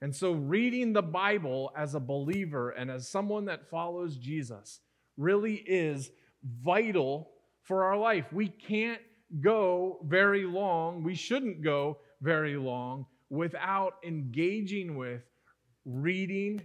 And 0.00 0.14
so, 0.14 0.32
reading 0.32 0.92
the 0.92 1.02
Bible 1.02 1.72
as 1.76 1.94
a 1.94 2.00
believer 2.00 2.70
and 2.70 2.90
as 2.90 3.08
someone 3.08 3.46
that 3.46 3.70
follows 3.70 4.16
Jesus 4.16 4.80
really 5.16 5.54
is 5.54 6.10
vital 6.62 7.30
for 7.62 7.84
our 7.84 7.96
life. 7.96 8.32
We 8.32 8.48
can't 8.48 9.00
go 9.40 9.98
very 10.04 10.44
long, 10.44 11.02
we 11.02 11.14
shouldn't 11.14 11.62
go 11.62 11.98
very 12.20 12.56
long 12.56 13.06
without 13.30 13.94
engaging 14.04 14.96
with 14.96 15.22
reading 15.84 16.62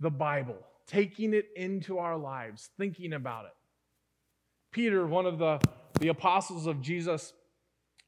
the 0.00 0.10
Bible, 0.10 0.58
taking 0.86 1.32
it 1.34 1.48
into 1.56 1.98
our 1.98 2.16
lives, 2.16 2.70
thinking 2.78 3.12
about 3.12 3.46
it. 3.46 3.52
Peter, 4.72 5.06
one 5.06 5.26
of 5.26 5.38
the, 5.38 5.60
the 6.00 6.08
apostles 6.08 6.66
of 6.66 6.80
Jesus, 6.80 7.32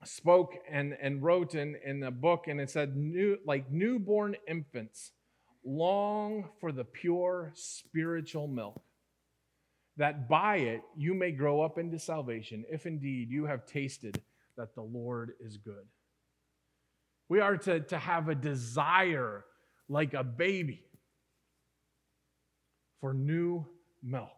spoke 0.04 0.54
and, 0.71 0.97
and 1.00 1.23
wrote 1.23 1.54
in, 1.54 1.76
in 1.85 2.02
a 2.02 2.11
book, 2.11 2.47
and 2.47 2.61
it 2.61 2.71
said, 2.71 2.97
New, 2.97 3.38
like 3.45 3.71
newborn 3.71 4.37
infants 4.47 5.12
long 5.64 6.49
for 6.61 6.73
the 6.73 6.85
pure 6.85 7.52
spiritual 7.54 8.47
milk, 8.47 8.80
that 9.97 10.28
by 10.28 10.57
it 10.57 10.83
you 10.97 11.14
may 11.14 11.33
grow 11.33 11.61
up 11.61 11.78
into 11.78 11.99
salvation, 11.99 12.64
if 12.71 12.87
indeed 12.87 13.30
you 13.30 13.47
have 13.47 13.66
tasted 13.66 14.23
that 14.57 14.75
the 14.75 14.83
Lord 14.83 15.33
is 15.40 15.57
good. 15.57 15.87
We 17.28 17.40
are 17.40 17.57
to, 17.59 17.80
to 17.80 17.99
have 17.99 18.28
a 18.28 18.35
desire 18.35 19.45
like 19.88 20.14
a 20.14 20.25
baby 20.25 20.85
for 23.00 23.12
new 23.12 23.66
milk. 24.02 24.30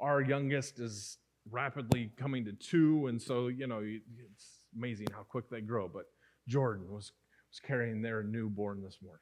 Our 0.00 0.20
youngest 0.20 0.78
is 0.78 1.18
rapidly 1.50 2.10
coming 2.16 2.44
to 2.44 2.52
two, 2.52 3.06
and 3.06 3.20
so, 3.20 3.48
you 3.48 3.66
know, 3.66 3.80
it's 3.80 4.64
amazing 4.76 5.08
how 5.12 5.22
quick 5.22 5.50
they 5.50 5.60
grow. 5.60 5.88
But 5.88 6.06
Jordan 6.48 6.86
was, 6.90 7.12
was 7.50 7.60
carrying 7.60 8.02
their 8.02 8.22
newborn 8.22 8.82
this 8.82 8.98
morning. 9.02 9.20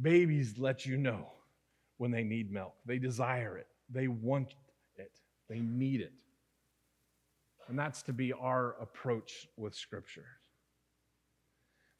Babies 0.00 0.54
let 0.58 0.84
you 0.84 0.96
know 0.96 1.28
when 1.98 2.10
they 2.10 2.24
need 2.24 2.50
milk, 2.50 2.74
they 2.84 2.98
desire 2.98 3.56
it, 3.56 3.68
they 3.88 4.08
want 4.08 4.54
it, 4.96 5.12
they 5.48 5.60
need 5.60 6.00
it. 6.00 6.12
And 7.68 7.78
that's 7.78 8.02
to 8.02 8.12
be 8.12 8.32
our 8.32 8.76
approach 8.80 9.48
with 9.56 9.74
Scripture. 9.74 10.26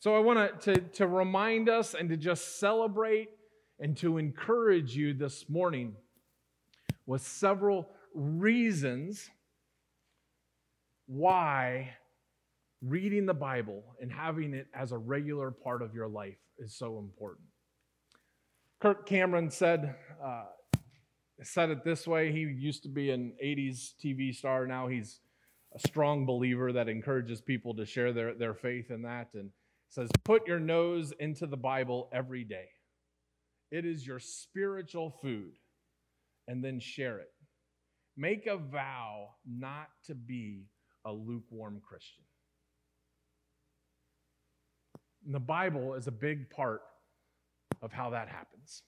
So 0.00 0.14
I 0.14 0.18
want 0.18 0.60
to, 0.62 0.76
to 0.76 1.06
remind 1.06 1.70
us 1.70 1.94
and 1.94 2.10
to 2.10 2.16
just 2.18 2.58
celebrate 2.58 3.30
and 3.80 3.96
to 3.98 4.18
encourage 4.18 4.94
you 4.94 5.14
this 5.14 5.48
morning 5.48 5.94
with 7.06 7.22
several 7.22 7.88
reasons 8.14 9.30
why 11.06 11.90
reading 12.80 13.26
the 13.26 13.34
Bible 13.34 13.82
and 14.00 14.12
having 14.12 14.54
it 14.54 14.66
as 14.74 14.92
a 14.92 14.98
regular 14.98 15.50
part 15.50 15.82
of 15.82 15.94
your 15.94 16.08
life 16.08 16.38
is 16.58 16.74
so 16.76 16.98
important. 16.98 17.46
Kirk 18.80 19.06
Cameron 19.06 19.50
said, 19.50 19.94
uh, 20.22 20.44
said 21.42 21.70
it 21.70 21.84
this 21.84 22.06
way. 22.06 22.32
He 22.32 22.40
used 22.40 22.82
to 22.84 22.88
be 22.88 23.10
an 23.10 23.32
80s 23.42 23.94
TV 24.02 24.34
star. 24.34 24.66
Now 24.66 24.88
he's 24.88 25.20
a 25.74 25.88
strong 25.88 26.26
believer 26.26 26.72
that 26.72 26.88
encourages 26.88 27.40
people 27.40 27.74
to 27.74 27.86
share 27.86 28.12
their, 28.12 28.34
their 28.34 28.54
faith 28.54 28.90
in 28.90 29.02
that 29.02 29.28
and 29.34 29.50
says, 29.88 30.10
Put 30.24 30.46
your 30.46 30.60
nose 30.60 31.12
into 31.18 31.46
the 31.46 31.56
Bible 31.56 32.08
every 32.12 32.44
day. 32.44 32.68
It 33.70 33.84
is 33.84 34.06
your 34.06 34.20
spiritual 34.20 35.10
food, 35.22 35.54
and 36.46 36.62
then 36.62 36.78
share 36.78 37.18
it. 37.18 37.33
Make 38.16 38.46
a 38.46 38.56
vow 38.56 39.30
not 39.46 39.88
to 40.06 40.14
be 40.14 40.66
a 41.04 41.12
lukewarm 41.12 41.80
Christian. 41.86 42.24
And 45.24 45.34
the 45.34 45.40
Bible 45.40 45.94
is 45.94 46.06
a 46.06 46.12
big 46.12 46.50
part 46.50 46.82
of 47.82 47.92
how 47.92 48.10
that 48.10 48.28
happens. 48.28 48.82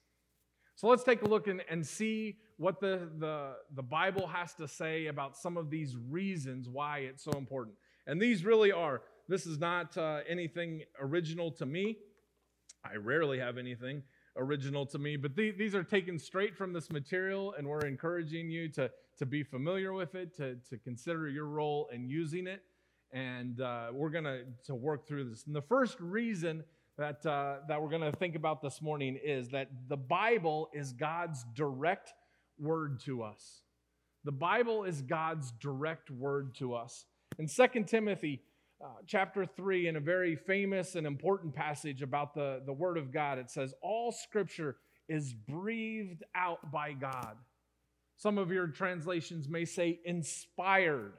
So 0.76 0.88
let's 0.88 1.02
take 1.02 1.22
a 1.22 1.26
look 1.26 1.46
and, 1.48 1.62
and 1.70 1.86
see 1.86 2.36
what 2.58 2.80
the, 2.80 3.08
the, 3.18 3.54
the 3.74 3.82
Bible 3.82 4.26
has 4.26 4.54
to 4.54 4.68
say 4.68 5.06
about 5.06 5.36
some 5.36 5.56
of 5.56 5.70
these 5.70 5.96
reasons 5.96 6.68
why 6.68 6.98
it's 6.98 7.24
so 7.24 7.32
important. 7.32 7.76
And 8.06 8.20
these 8.20 8.44
really 8.44 8.72
are, 8.72 9.02
this 9.28 9.46
is 9.46 9.58
not 9.58 9.96
uh, 9.96 10.20
anything 10.28 10.82
original 11.00 11.50
to 11.52 11.66
me. 11.66 11.96
I 12.84 12.96
rarely 12.96 13.38
have 13.38 13.58
anything 13.58 14.02
original 14.36 14.86
to 14.86 14.98
me, 14.98 15.16
but 15.16 15.36
th- 15.36 15.56
these 15.56 15.74
are 15.74 15.84
taken 15.84 16.18
straight 16.18 16.56
from 16.56 16.72
this 16.72 16.90
material, 16.90 17.54
and 17.56 17.66
we're 17.66 17.86
encouraging 17.86 18.50
you 18.50 18.68
to 18.70 18.90
to 19.18 19.26
be 19.26 19.42
familiar 19.42 19.94
with 19.94 20.14
it, 20.14 20.36
to, 20.36 20.56
to 20.68 20.76
consider 20.76 21.28
your 21.28 21.46
role 21.46 21.88
in 21.90 22.06
using 22.06 22.46
it. 22.46 22.62
And 23.12 23.60
uh, 23.60 23.88
we're 23.92 24.10
going 24.10 24.24
to 24.24 24.42
to 24.64 24.74
work 24.74 25.06
through 25.06 25.30
this. 25.30 25.44
And 25.46 25.54
the 25.54 25.62
first 25.62 25.98
reason 26.00 26.64
that, 26.98 27.24
uh, 27.26 27.56
that 27.68 27.80
we're 27.80 27.90
going 27.90 28.10
to 28.10 28.16
think 28.16 28.36
about 28.36 28.62
this 28.62 28.80
morning 28.80 29.18
is 29.22 29.50
that 29.50 29.68
the 29.88 29.96
Bible 29.96 30.70
is 30.72 30.92
God's 30.92 31.44
direct 31.54 32.12
word 32.58 33.00
to 33.00 33.22
us. 33.22 33.60
The 34.24 34.32
Bible 34.32 34.84
is 34.84 35.02
God's 35.02 35.52
direct 35.60 36.10
word 36.10 36.54
to 36.56 36.74
us. 36.74 37.04
In 37.38 37.48
2 37.48 37.84
Timothy 37.84 38.42
uh, 38.82 38.88
chapter 39.06 39.46
3, 39.46 39.88
in 39.88 39.96
a 39.96 40.00
very 40.00 40.36
famous 40.36 40.94
and 40.94 41.06
important 41.06 41.54
passage 41.54 42.02
about 42.02 42.34
the, 42.34 42.62
the 42.66 42.72
Word 42.72 42.98
of 42.98 43.12
God, 43.12 43.38
it 43.38 43.50
says, 43.50 43.74
All 43.82 44.12
scripture 44.12 44.76
is 45.08 45.32
breathed 45.32 46.22
out 46.34 46.70
by 46.70 46.92
God 46.92 47.36
some 48.16 48.38
of 48.38 48.50
your 48.50 48.66
translations 48.66 49.48
may 49.48 49.64
say 49.64 50.00
inspired. 50.04 51.14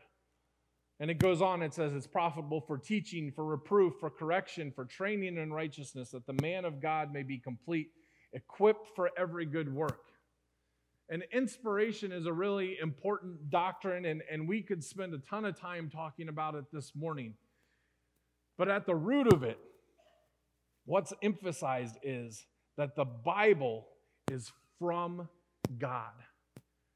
And 1.00 1.12
it 1.12 1.20
goes 1.20 1.44
on, 1.44 1.62
it 1.62 1.76
says 1.76 1.94
it's 1.94 2.08
profitable 2.08 2.60
for 2.60 2.80
teaching, 2.80 3.32
for 3.32 3.46
reproof, 3.46 3.94
for 4.00 4.10
correction, 4.10 4.72
for 4.72 4.84
training 4.84 5.38
in 5.38 5.54
righteousness, 5.54 6.10
that 6.10 6.26
the 6.26 6.42
man 6.42 6.66
of 6.66 6.82
God 6.82 7.14
may 7.14 7.22
be 7.22 7.38
complete, 7.38 7.90
equipped 8.34 8.88
for 8.96 9.12
every 9.16 9.46
good 9.46 9.72
work. 9.72 10.06
And 11.10 11.24
inspiration 11.32 12.12
is 12.12 12.26
a 12.26 12.34
really 12.34 12.78
important 12.82 13.52
doctrine, 13.52 14.06
and, 14.06 14.24
and 14.30 14.48
we 14.48 14.64
could 14.64 14.84
spend 14.84 15.14
a 15.14 15.20
ton 15.20 15.46
of 15.46 15.58
time 15.58 15.92
talking 15.92 16.30
about 16.30 16.56
it 16.56 16.66
this 16.74 16.94
morning. 16.96 17.36
But 18.58 18.70
at 18.70 18.86
the 18.86 18.96
root 18.96 19.32
of 19.32 19.44
it, 19.44 19.60
what's 20.86 21.14
emphasized 21.22 21.98
is 22.02 22.46
that 22.78 22.96
the 22.96 23.06
Bible 23.06 23.88
is 24.32 24.52
from 24.80 25.28
God. 25.78 26.14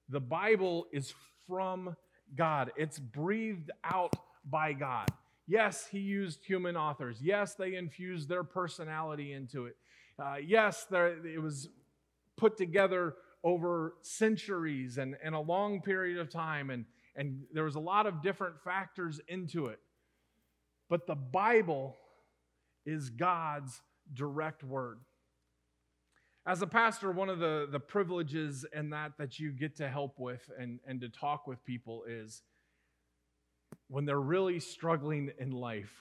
The 0.09 0.19
Bible 0.19 0.87
is 0.91 1.13
from 1.47 1.95
God, 2.35 2.71
it's 2.77 2.97
breathed 2.97 3.71
out 3.83 4.15
by 4.49 4.73
God. 4.73 5.09
Yes, 5.47 5.87
he 5.91 5.99
used 5.99 6.45
human 6.45 6.77
authors. 6.77 7.17
Yes, 7.21 7.55
they 7.55 7.75
infused 7.75 8.29
their 8.29 8.43
personality 8.43 9.33
into 9.33 9.65
it. 9.65 9.75
Uh, 10.17 10.35
yes, 10.35 10.85
there, 10.89 11.25
it 11.25 11.41
was 11.41 11.67
put 12.37 12.57
together 12.57 13.15
over 13.43 13.95
centuries 14.01 14.97
and, 14.97 15.15
and 15.23 15.35
a 15.35 15.39
long 15.39 15.81
period 15.81 16.17
of 16.19 16.29
time, 16.29 16.69
and, 16.69 16.85
and 17.15 17.41
there 17.53 17.65
was 17.65 17.75
a 17.75 17.79
lot 17.79 18.05
of 18.05 18.21
different 18.21 18.55
factors 18.63 19.19
into 19.27 19.67
it. 19.67 19.79
But 20.91 21.07
the 21.07 21.15
Bible 21.15 21.95
is 22.85 23.09
God's 23.09 23.81
direct 24.13 24.61
word. 24.61 24.99
As 26.45 26.61
a 26.61 26.67
pastor, 26.67 27.13
one 27.13 27.29
of 27.29 27.39
the, 27.39 27.65
the 27.71 27.79
privileges 27.79 28.65
and 28.73 28.91
that 28.91 29.13
that 29.17 29.39
you 29.39 29.53
get 29.53 29.77
to 29.77 29.87
help 29.87 30.19
with 30.19 30.51
and, 30.59 30.81
and 30.85 30.99
to 30.99 31.07
talk 31.07 31.47
with 31.47 31.63
people 31.63 32.03
is 32.09 32.43
when 33.87 34.03
they're 34.03 34.19
really 34.19 34.59
struggling 34.59 35.31
in 35.39 35.51
life, 35.51 35.93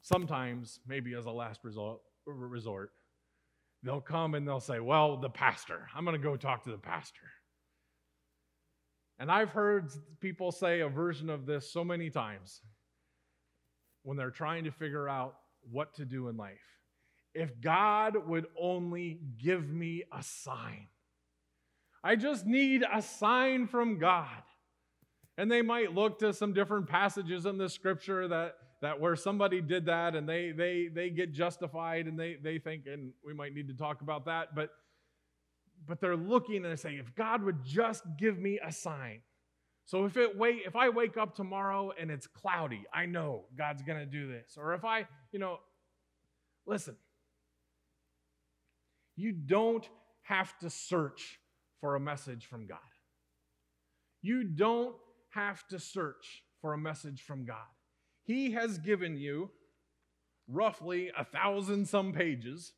sometimes, 0.00 0.80
maybe 0.88 1.12
as 1.12 1.26
a 1.26 1.30
last 1.30 1.60
resort, 1.62 2.00
resort 2.24 2.92
they'll 3.82 4.00
come 4.00 4.34
and 4.34 4.48
they'll 4.48 4.58
say, 4.58 4.80
Well, 4.80 5.18
the 5.18 5.28
pastor, 5.28 5.86
I'm 5.94 6.04
going 6.06 6.16
to 6.16 6.22
go 6.22 6.34
talk 6.36 6.64
to 6.64 6.70
the 6.70 6.78
pastor. 6.78 7.28
And 9.18 9.30
I've 9.30 9.50
heard 9.50 9.90
people 10.20 10.50
say 10.50 10.80
a 10.80 10.88
version 10.88 11.28
of 11.28 11.44
this 11.44 11.70
so 11.70 11.84
many 11.84 12.08
times 12.08 12.62
when 14.02 14.16
they're 14.16 14.30
trying 14.30 14.64
to 14.64 14.70
figure 14.70 15.08
out 15.08 15.36
what 15.70 15.94
to 15.94 16.04
do 16.04 16.28
in 16.28 16.36
life 16.36 16.58
if 17.34 17.60
God 17.60 18.14
would 18.26 18.46
only 18.60 19.20
give 19.40 19.68
me 19.68 20.02
a 20.12 20.22
sign. 20.22 20.88
I 22.02 22.16
just 22.16 22.46
need 22.46 22.84
a 22.92 23.00
sign 23.00 23.68
from 23.68 23.98
God. 23.98 24.42
And 25.36 25.50
they 25.50 25.62
might 25.62 25.94
look 25.94 26.18
to 26.18 26.32
some 26.32 26.52
different 26.52 26.88
passages 26.88 27.46
in 27.46 27.58
the 27.58 27.68
scripture 27.68 28.26
that, 28.26 28.56
that 28.82 28.98
where 28.98 29.14
somebody 29.14 29.60
did 29.60 29.86
that 29.86 30.16
and 30.16 30.28
they 30.28 30.52
they 30.52 30.88
they 30.92 31.10
get 31.10 31.32
justified 31.32 32.06
and 32.06 32.18
they 32.18 32.36
they 32.42 32.58
think 32.58 32.86
and 32.86 33.12
we 33.24 33.34
might 33.34 33.52
need 33.52 33.68
to 33.68 33.74
talk 33.74 34.02
about 34.02 34.24
that 34.26 34.54
but 34.54 34.70
but 35.86 36.00
they're 36.00 36.16
looking 36.16 36.56
and 36.56 36.66
they're 36.66 36.76
saying 36.76 36.98
if 36.98 37.12
god 37.16 37.42
would 37.42 37.64
just 37.64 38.04
give 38.16 38.38
me 38.38 38.60
a 38.64 38.70
sign 38.70 39.20
so 39.88 40.04
if 40.04 40.18
it 40.18 40.36
wait 40.36 40.60
if 40.66 40.76
i 40.76 40.90
wake 40.90 41.16
up 41.16 41.34
tomorrow 41.34 41.90
and 41.98 42.10
it's 42.10 42.26
cloudy 42.26 42.84
i 42.92 43.06
know 43.06 43.46
god's 43.56 43.82
to 43.98 44.04
do 44.04 44.28
this. 44.28 44.58
Or 44.58 44.74
if 44.74 44.84
i 44.84 45.06
you 45.32 45.38
know 45.38 45.58
listen. 46.66 46.94
You 49.16 49.32
don't 49.32 49.88
have 50.22 50.56
to 50.58 50.68
search 50.68 51.40
for 51.80 51.96
a 51.96 52.00
message 52.00 52.44
from 52.44 52.66
god. 52.66 52.78
You 54.20 54.44
don't 54.44 54.94
have 55.30 55.66
to 55.68 55.78
search 55.78 56.44
for 56.60 56.74
a 56.74 56.78
message 56.78 57.22
from 57.22 57.46
god. 57.46 57.72
He 58.24 58.52
has 58.52 58.76
given 58.76 59.16
you 59.16 59.50
roughly 60.46 61.10
a 61.16 61.24
thousand 61.24 61.88
some 61.88 62.12
pages 62.12 62.72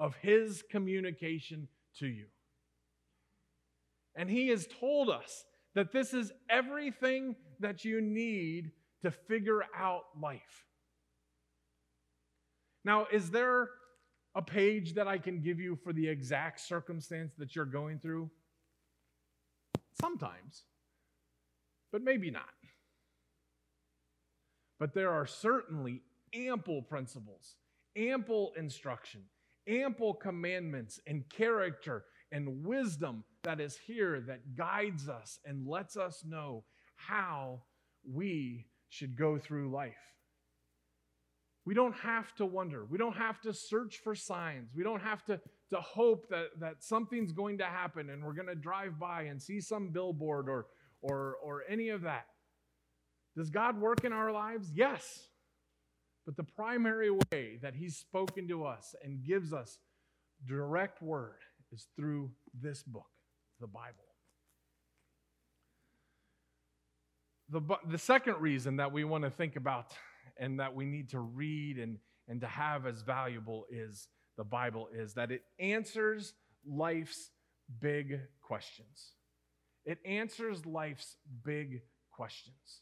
of 0.00 0.16
His 0.16 0.64
communication 0.68 1.68
to 2.00 2.08
you. 2.08 2.26
And 4.14 4.30
He 4.30 4.48
has 4.48 4.66
told 4.80 5.08
us 5.08 5.44
that 5.74 5.92
this 5.92 6.12
is 6.12 6.32
everything 6.50 7.36
that 7.60 7.84
you 7.84 8.00
need 8.00 8.72
to 9.02 9.10
figure 9.10 9.64
out 9.76 10.02
life. 10.20 10.66
Now, 12.84 13.06
is 13.12 13.30
there 13.30 13.68
a 14.34 14.42
page 14.42 14.94
that 14.94 15.06
I 15.06 15.18
can 15.18 15.40
give 15.40 15.60
you 15.60 15.76
for 15.76 15.92
the 15.92 16.08
exact 16.08 16.60
circumstance 16.60 17.32
that 17.38 17.54
you're 17.54 17.64
going 17.64 17.98
through? 17.98 18.30
Sometimes, 20.00 20.64
but 21.92 22.02
maybe 22.02 22.30
not. 22.30 22.44
But 24.78 24.94
there 24.94 25.12
are 25.12 25.26
certainly 25.26 26.02
ample 26.34 26.82
principles, 26.82 27.56
ample 27.96 28.52
instruction, 28.56 29.22
ample 29.68 30.14
commandments 30.14 30.98
and 31.06 31.28
character 31.28 32.04
and 32.32 32.64
wisdom 32.64 33.22
that 33.44 33.60
is 33.60 33.76
here 33.86 34.20
that 34.20 34.56
guides 34.56 35.08
us 35.08 35.38
and 35.44 35.66
lets 35.66 35.96
us 35.96 36.24
know 36.26 36.64
how 36.96 37.62
we 38.08 38.66
should 38.88 39.16
go 39.16 39.38
through 39.38 39.70
life. 39.70 39.94
We 41.64 41.74
don't 41.74 41.94
have 41.94 42.34
to 42.36 42.46
wonder. 42.46 42.84
We 42.84 42.98
don't 42.98 43.16
have 43.16 43.40
to 43.42 43.52
search 43.52 43.98
for 44.02 44.14
signs. 44.14 44.70
We 44.74 44.82
don't 44.82 45.02
have 45.02 45.24
to, 45.26 45.40
to 45.70 45.80
hope 45.80 46.28
that, 46.30 46.48
that 46.58 46.82
something's 46.82 47.32
going 47.32 47.58
to 47.58 47.64
happen 47.64 48.10
and 48.10 48.24
we're 48.24 48.32
going 48.32 48.48
to 48.48 48.54
drive 48.54 48.98
by 48.98 49.22
and 49.22 49.40
see 49.40 49.60
some 49.60 49.90
billboard 49.90 50.48
or, 50.48 50.66
or, 51.02 51.36
or 51.42 51.62
any 51.68 51.90
of 51.90 52.02
that. 52.02 52.26
Does 53.36 53.48
God 53.48 53.80
work 53.80 54.04
in 54.04 54.12
our 54.12 54.32
lives? 54.32 54.70
Yes. 54.74 55.28
But 56.26 56.36
the 56.36 56.44
primary 56.44 57.10
way 57.10 57.58
that 57.62 57.74
He's 57.74 57.96
spoken 57.96 58.46
to 58.48 58.64
us 58.64 58.94
and 59.02 59.24
gives 59.24 59.52
us 59.52 59.78
direct 60.46 61.02
word 61.02 61.38
is 61.72 61.86
through 61.96 62.30
this 62.60 62.82
book, 62.82 63.10
the 63.62 63.68
Bible. 63.68 64.04
The, 67.48 67.60
the 67.90 67.98
second 67.98 68.40
reason 68.40 68.76
that 68.76 68.92
we 68.92 69.04
want 69.04 69.24
to 69.24 69.30
think 69.30 69.56
about 69.56 69.92
and 70.36 70.58
that 70.58 70.74
we 70.74 70.84
need 70.84 71.10
to 71.10 71.20
read 71.20 71.78
and, 71.78 71.98
and 72.28 72.40
to 72.40 72.46
have 72.46 72.86
as 72.86 73.02
valuable 73.02 73.66
is 73.70 74.08
the 74.36 74.44
Bible 74.44 74.88
is 74.92 75.14
that 75.14 75.30
it 75.30 75.42
answers 75.60 76.34
life's 76.66 77.30
big 77.80 78.20
questions. 78.42 79.12
It 79.84 79.98
answers 80.04 80.66
life's 80.66 81.16
big 81.44 81.82
questions. 82.10 82.80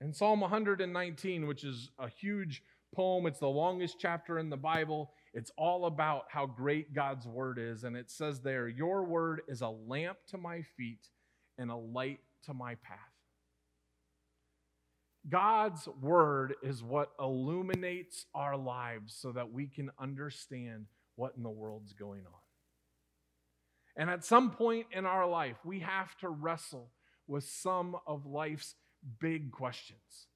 In 0.00 0.12
Psalm 0.12 0.40
119, 0.40 1.46
which 1.46 1.64
is 1.64 1.90
a 1.98 2.08
huge 2.08 2.62
poem, 2.94 3.26
it's 3.26 3.40
the 3.40 3.48
longest 3.48 3.96
chapter 3.98 4.38
in 4.38 4.48
the 4.48 4.56
Bible. 4.56 5.10
It's 5.34 5.50
all 5.56 5.86
about 5.86 6.24
how 6.28 6.46
great 6.46 6.94
God's 6.94 7.26
word 7.26 7.58
is. 7.58 7.84
And 7.84 7.96
it 7.96 8.10
says 8.10 8.40
there, 8.40 8.68
Your 8.68 9.04
word 9.04 9.42
is 9.48 9.60
a 9.60 9.68
lamp 9.68 10.18
to 10.28 10.38
my 10.38 10.62
feet 10.76 11.08
and 11.58 11.70
a 11.70 11.76
light 11.76 12.20
to 12.44 12.54
my 12.54 12.76
path. 12.76 12.98
God's 15.28 15.88
word 16.00 16.54
is 16.62 16.82
what 16.82 17.10
illuminates 17.18 18.26
our 18.34 18.56
lives 18.56 19.16
so 19.20 19.32
that 19.32 19.52
we 19.52 19.66
can 19.66 19.90
understand 19.98 20.86
what 21.16 21.34
in 21.36 21.42
the 21.42 21.50
world's 21.50 21.92
going 21.92 22.22
on. 22.26 22.40
And 23.96 24.10
at 24.10 24.24
some 24.24 24.50
point 24.50 24.86
in 24.92 25.06
our 25.06 25.26
life, 25.26 25.56
we 25.64 25.80
have 25.80 26.16
to 26.18 26.28
wrestle 26.28 26.90
with 27.26 27.44
some 27.44 27.96
of 28.06 28.26
life's 28.26 28.74
big 29.20 29.50
questions. 29.50 30.28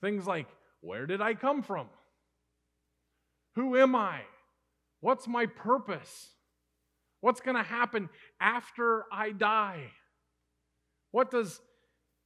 Things 0.00 0.26
like 0.26 0.48
where 0.80 1.06
did 1.06 1.20
I 1.22 1.34
come 1.34 1.62
from? 1.62 1.86
Who 3.54 3.76
am 3.76 3.94
I? 3.94 4.20
What's 5.04 5.28
my 5.28 5.44
purpose? 5.44 6.30
What's 7.20 7.42
going 7.42 7.58
to 7.58 7.62
happen 7.62 8.08
after 8.40 9.04
I 9.12 9.32
die? 9.32 9.90
What 11.10 11.30
does 11.30 11.60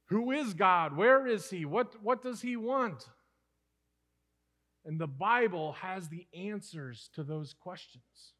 who 0.07 0.31
is 0.31 0.53
God? 0.53 0.95
Where 0.95 1.27
is 1.27 1.49
he? 1.49 1.65
What 1.65 2.01
what 2.01 2.21
does 2.21 2.41
he 2.41 2.55
want? 2.55 3.03
And 4.85 4.97
the 4.97 5.07
Bible 5.07 5.73
has 5.73 6.07
the 6.07 6.25
answers 6.33 7.09
to 7.15 7.23
those 7.23 7.53
questions. 7.53 8.31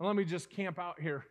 let 0.00 0.16
me 0.16 0.24
just 0.24 0.50
camp 0.50 0.80
out 0.80 1.00
here 1.00 1.26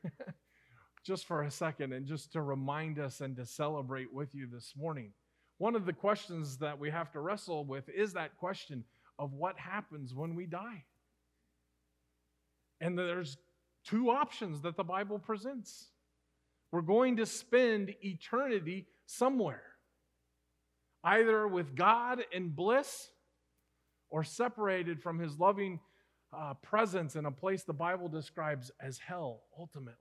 just 1.06 1.26
for 1.26 1.44
a 1.44 1.52
second 1.52 1.92
and 1.92 2.06
just 2.06 2.32
to 2.32 2.42
remind 2.42 3.00
us 3.00 3.20
and 3.20 3.36
to 3.36 3.46
celebrate 3.46 4.14
with 4.14 4.34
you 4.34 4.48
this 4.50 4.76
morning. 4.78 5.12
One 5.58 5.76
of 5.76 5.86
the 5.86 5.92
questions 5.92 6.60
that 6.60 6.80
we 6.80 6.90
have 6.90 7.12
to 7.12 7.20
wrestle 7.20 7.66
with 7.66 7.90
is 7.90 8.14
that 8.14 8.38
question 8.38 8.86
of 9.20 9.34
what 9.34 9.60
happens 9.60 10.14
when 10.16 10.34
we 10.34 10.46
die. 10.46 10.86
And 12.82 12.98
there's 12.98 13.38
two 13.86 14.10
options 14.10 14.62
that 14.62 14.78
the 14.78 14.84
Bible 14.84 15.20
presents. 15.20 15.88
We're 16.72 16.82
going 16.82 17.18
to 17.18 17.26
spend 17.26 17.96
eternity 18.02 18.86
somewhere, 19.06 19.64
either 21.04 21.48
with 21.48 21.76
God 21.76 22.20
in 22.32 22.50
bliss 22.50 23.10
or 24.10 24.24
separated 24.24 25.02
from 25.02 25.20
his 25.20 25.40
loving 25.40 25.80
uh, 26.38 26.54
presence 26.56 27.16
in 27.16 27.26
a 27.26 27.32
place 27.32 27.64
the 27.64 27.74
Bible 27.74 28.10
describes 28.10 28.72
as 28.82 29.00
hell 29.00 29.42
ultimately. 29.58 29.96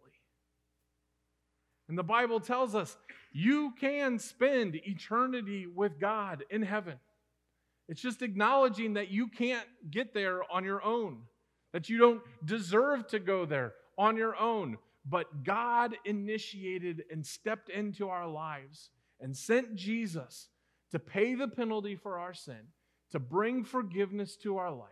And 1.88 1.96
the 1.96 2.02
Bible 2.02 2.40
tells 2.40 2.74
us 2.74 2.96
you 3.32 3.72
can 3.80 4.18
spend 4.18 4.74
eternity 4.74 5.66
with 5.66 6.00
God 6.00 6.44
in 6.50 6.62
heaven. 6.62 6.94
It's 7.88 8.02
just 8.02 8.22
acknowledging 8.22 8.94
that 8.94 9.10
you 9.10 9.28
can't 9.28 9.66
get 9.90 10.12
there 10.12 10.40
on 10.50 10.64
your 10.64 10.82
own, 10.82 11.18
that 11.76 11.90
you 11.90 11.98
don't 11.98 12.22
deserve 12.42 13.06
to 13.06 13.18
go 13.18 13.44
there 13.44 13.74
on 13.98 14.16
your 14.16 14.34
own. 14.34 14.78
But 15.04 15.44
God 15.44 15.94
initiated 16.06 17.04
and 17.10 17.24
stepped 17.24 17.68
into 17.68 18.08
our 18.08 18.26
lives 18.26 18.88
and 19.20 19.36
sent 19.36 19.74
Jesus 19.74 20.48
to 20.92 20.98
pay 20.98 21.34
the 21.34 21.48
penalty 21.48 21.94
for 21.94 22.18
our 22.18 22.32
sin, 22.32 22.68
to 23.10 23.18
bring 23.18 23.62
forgiveness 23.62 24.36
to 24.36 24.56
our 24.56 24.70
life, 24.70 24.88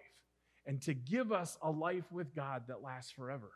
and 0.66 0.78
to 0.82 0.92
give 0.92 1.32
us 1.32 1.56
a 1.62 1.70
life 1.70 2.04
with 2.12 2.34
God 2.34 2.64
that 2.68 2.82
lasts 2.82 3.12
forever. 3.12 3.52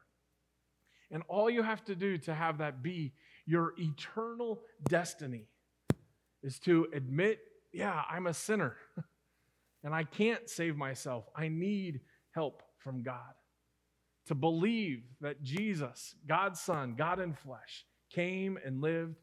And 1.11 1.23
all 1.29 1.51
you 1.51 1.62
have 1.62 1.85
to 1.85 1.95
do 1.95 2.17
to 2.17 2.35
have 2.35 2.57
that 2.59 2.83
be 2.83 3.12
your 3.45 3.75
eternal 3.77 4.62
destiny 4.88 5.49
is 6.43 6.59
to 6.61 6.87
admit, 6.95 7.41
yeah, 7.75 8.05
I'm 8.09 8.27
a 8.27 8.33
sinner 8.33 8.77
and 9.85 9.95
I 9.95 10.05
can't 10.05 10.49
save 10.49 10.79
myself. 10.79 11.29
I 11.37 11.49
need 11.49 12.01
help 12.31 12.62
from 12.79 13.03
God. 13.03 13.35
To 14.27 14.35
believe 14.35 15.03
that 15.21 15.43
Jesus, 15.43 16.14
God's 16.27 16.61
Son, 16.61 16.95
God 16.97 17.21
in 17.21 17.33
flesh, 17.33 17.87
came 18.11 18.59
and 18.64 18.81
lived 18.81 19.17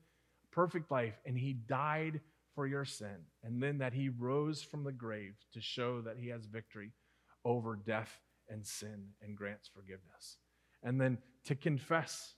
a 0.44 0.56
perfect 0.56 0.90
life 0.92 1.16
and 1.26 1.38
he 1.38 1.54
died 1.54 2.22
for 2.56 2.66
your 2.66 2.86
sin, 2.86 3.18
and 3.44 3.62
then 3.62 3.80
that 3.80 3.94
he 3.94 4.08
rose 4.08 4.64
from 4.64 4.86
the 4.86 4.92
grave 4.92 5.34
to 5.52 5.60
show 5.60 6.00
that 6.02 6.16
he 6.18 6.30
has 6.30 6.46
victory 6.46 6.92
over 7.44 7.78
death 7.86 8.22
and 8.48 8.66
sin 8.66 9.10
and 9.22 9.36
grants 9.36 9.68
forgiveness. 9.68 10.38
And 10.82 11.00
then 11.00 11.18
to 11.46 11.56
confess 11.56 12.36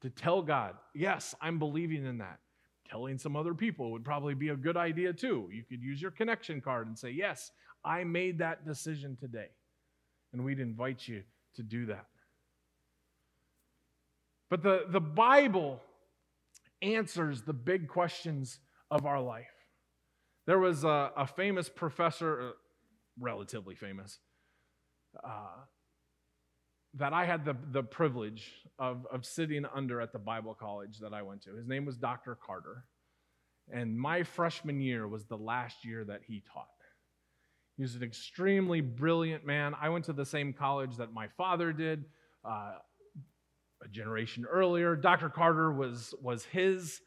to 0.00 0.08
tell 0.08 0.40
God, 0.40 0.76
yes, 0.94 1.34
I'm 1.42 1.58
believing 1.58 2.06
in 2.06 2.18
that. 2.18 2.38
Telling 2.88 3.18
some 3.18 3.36
other 3.36 3.54
people 3.54 3.92
would 3.92 4.04
probably 4.04 4.34
be 4.34 4.48
a 4.48 4.56
good 4.56 4.76
idea 4.76 5.12
too. 5.12 5.48
You 5.52 5.62
could 5.62 5.82
use 5.82 6.00
your 6.00 6.10
connection 6.10 6.60
card 6.60 6.86
and 6.86 6.98
say, 6.98 7.10
yes, 7.10 7.52
I 7.84 8.02
made 8.04 8.38
that 8.38 8.66
decision 8.66 9.16
today. 9.20 9.50
And 10.32 10.44
we'd 10.44 10.60
invite 10.60 11.06
you 11.08 11.22
to 11.56 11.62
do 11.62 11.86
that. 11.86 12.06
But 14.48 14.62
the, 14.62 14.84
the 14.88 15.00
Bible 15.00 15.80
answers 16.82 17.42
the 17.42 17.52
big 17.52 17.88
questions 17.88 18.58
of 18.90 19.06
our 19.06 19.20
life. 19.20 19.46
There 20.46 20.58
was 20.58 20.84
a, 20.84 21.12
a 21.16 21.26
famous 21.26 21.68
professor, 21.68 22.40
uh, 22.40 22.50
relatively 23.18 23.74
famous, 23.74 24.18
uh, 25.22 25.64
that 26.94 27.12
I 27.12 27.24
had 27.24 27.44
the, 27.44 27.56
the 27.70 27.82
privilege 27.82 28.50
of, 28.78 29.06
of 29.12 29.24
sitting 29.24 29.64
under 29.72 30.00
at 30.00 30.12
the 30.12 30.18
Bible 30.18 30.54
college 30.54 30.98
that 31.00 31.12
I 31.12 31.22
went 31.22 31.42
to. 31.42 31.54
His 31.54 31.68
name 31.68 31.84
was 31.84 31.96
Dr. 31.96 32.36
Carter. 32.44 32.84
And 33.72 33.96
my 33.96 34.24
freshman 34.24 34.80
year 34.80 35.06
was 35.06 35.24
the 35.26 35.36
last 35.36 35.84
year 35.84 36.04
that 36.04 36.22
he 36.26 36.42
taught. 36.52 36.66
He 37.80 37.82
was 37.82 37.94
an 37.94 38.02
extremely 38.02 38.82
brilliant 38.82 39.46
man. 39.46 39.74
I 39.80 39.88
went 39.88 40.04
to 40.04 40.12
the 40.12 40.26
same 40.26 40.52
college 40.52 40.98
that 40.98 41.14
my 41.14 41.28
father 41.28 41.72
did 41.72 42.04
uh, 42.44 42.74
a 43.82 43.88
generation 43.90 44.44
earlier. 44.44 44.94
Dr. 44.94 45.30
Carter 45.30 45.72
was, 45.72 46.12
was 46.20 46.44
his, 46.44 47.00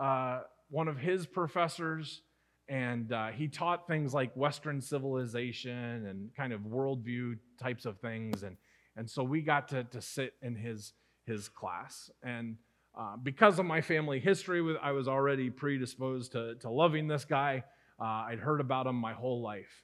uh, 0.00 0.42
one 0.68 0.86
of 0.86 0.96
his 0.96 1.26
professors, 1.26 2.22
and 2.68 3.12
uh, 3.12 3.30
he 3.30 3.48
taught 3.48 3.88
things 3.88 4.14
like 4.14 4.32
Western 4.36 4.80
civilization 4.80 6.06
and 6.06 6.32
kind 6.36 6.52
of 6.52 6.60
worldview 6.60 7.36
types 7.60 7.84
of 7.84 7.98
things. 7.98 8.44
And, 8.44 8.56
and 8.96 9.10
so 9.10 9.24
we 9.24 9.42
got 9.42 9.66
to, 9.70 9.82
to 9.82 10.00
sit 10.00 10.34
in 10.42 10.54
his, 10.54 10.92
his 11.26 11.48
class. 11.48 12.08
And 12.22 12.56
uh, 12.96 13.16
because 13.20 13.58
of 13.58 13.66
my 13.66 13.80
family 13.80 14.20
history, 14.20 14.76
I 14.80 14.92
was 14.92 15.08
already 15.08 15.50
predisposed 15.50 16.30
to, 16.30 16.54
to 16.60 16.70
loving 16.70 17.08
this 17.08 17.24
guy. 17.24 17.64
Uh, 18.00 18.28
I'd 18.28 18.38
heard 18.38 18.60
about 18.60 18.86
him 18.86 18.94
my 18.94 19.12
whole 19.12 19.42
life. 19.42 19.82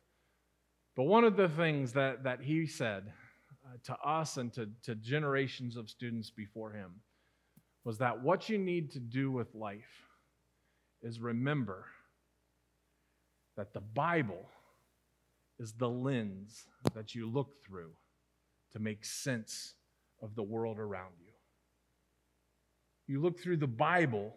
But 0.96 1.04
one 1.04 1.24
of 1.24 1.36
the 1.36 1.48
things 1.48 1.92
that, 1.92 2.24
that 2.24 2.40
he 2.40 2.66
said 2.66 3.12
uh, 3.64 3.76
to 3.84 3.96
us 3.98 4.38
and 4.38 4.50
to, 4.54 4.70
to 4.84 4.94
generations 4.94 5.76
of 5.76 5.90
students 5.90 6.30
before 6.30 6.72
him 6.72 7.02
was 7.84 7.98
that 7.98 8.22
what 8.22 8.48
you 8.48 8.56
need 8.56 8.90
to 8.92 8.98
do 8.98 9.30
with 9.30 9.54
life 9.54 10.06
is 11.02 11.20
remember 11.20 11.84
that 13.56 13.74
the 13.74 13.80
Bible 13.80 14.48
is 15.58 15.72
the 15.74 15.88
lens 15.88 16.66
that 16.94 17.14
you 17.14 17.30
look 17.30 17.48
through 17.66 17.92
to 18.72 18.78
make 18.78 19.04
sense 19.04 19.74
of 20.22 20.34
the 20.34 20.42
world 20.42 20.78
around 20.78 21.12
you. 21.20 21.32
You 23.06 23.20
look 23.20 23.38
through 23.38 23.58
the 23.58 23.66
Bible 23.66 24.34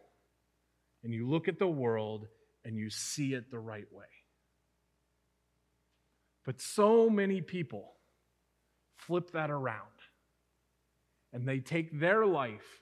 and 1.04 1.14
you 1.14 1.28
look 1.28 1.48
at 1.48 1.58
the 1.58 1.68
world 1.68 2.28
and 2.66 2.78
you 2.78 2.90
see 2.90 3.34
it 3.34 3.50
the 3.50 3.60
right 3.60 3.88
way. 3.92 4.06
But 6.50 6.62
so 6.62 7.12
many 7.12 7.42
people 7.42 7.92
flip 8.98 9.34
that 9.34 9.52
around 9.52 9.86
and 11.32 11.48
they 11.48 11.60
take 11.60 12.00
their 12.00 12.26
life 12.26 12.82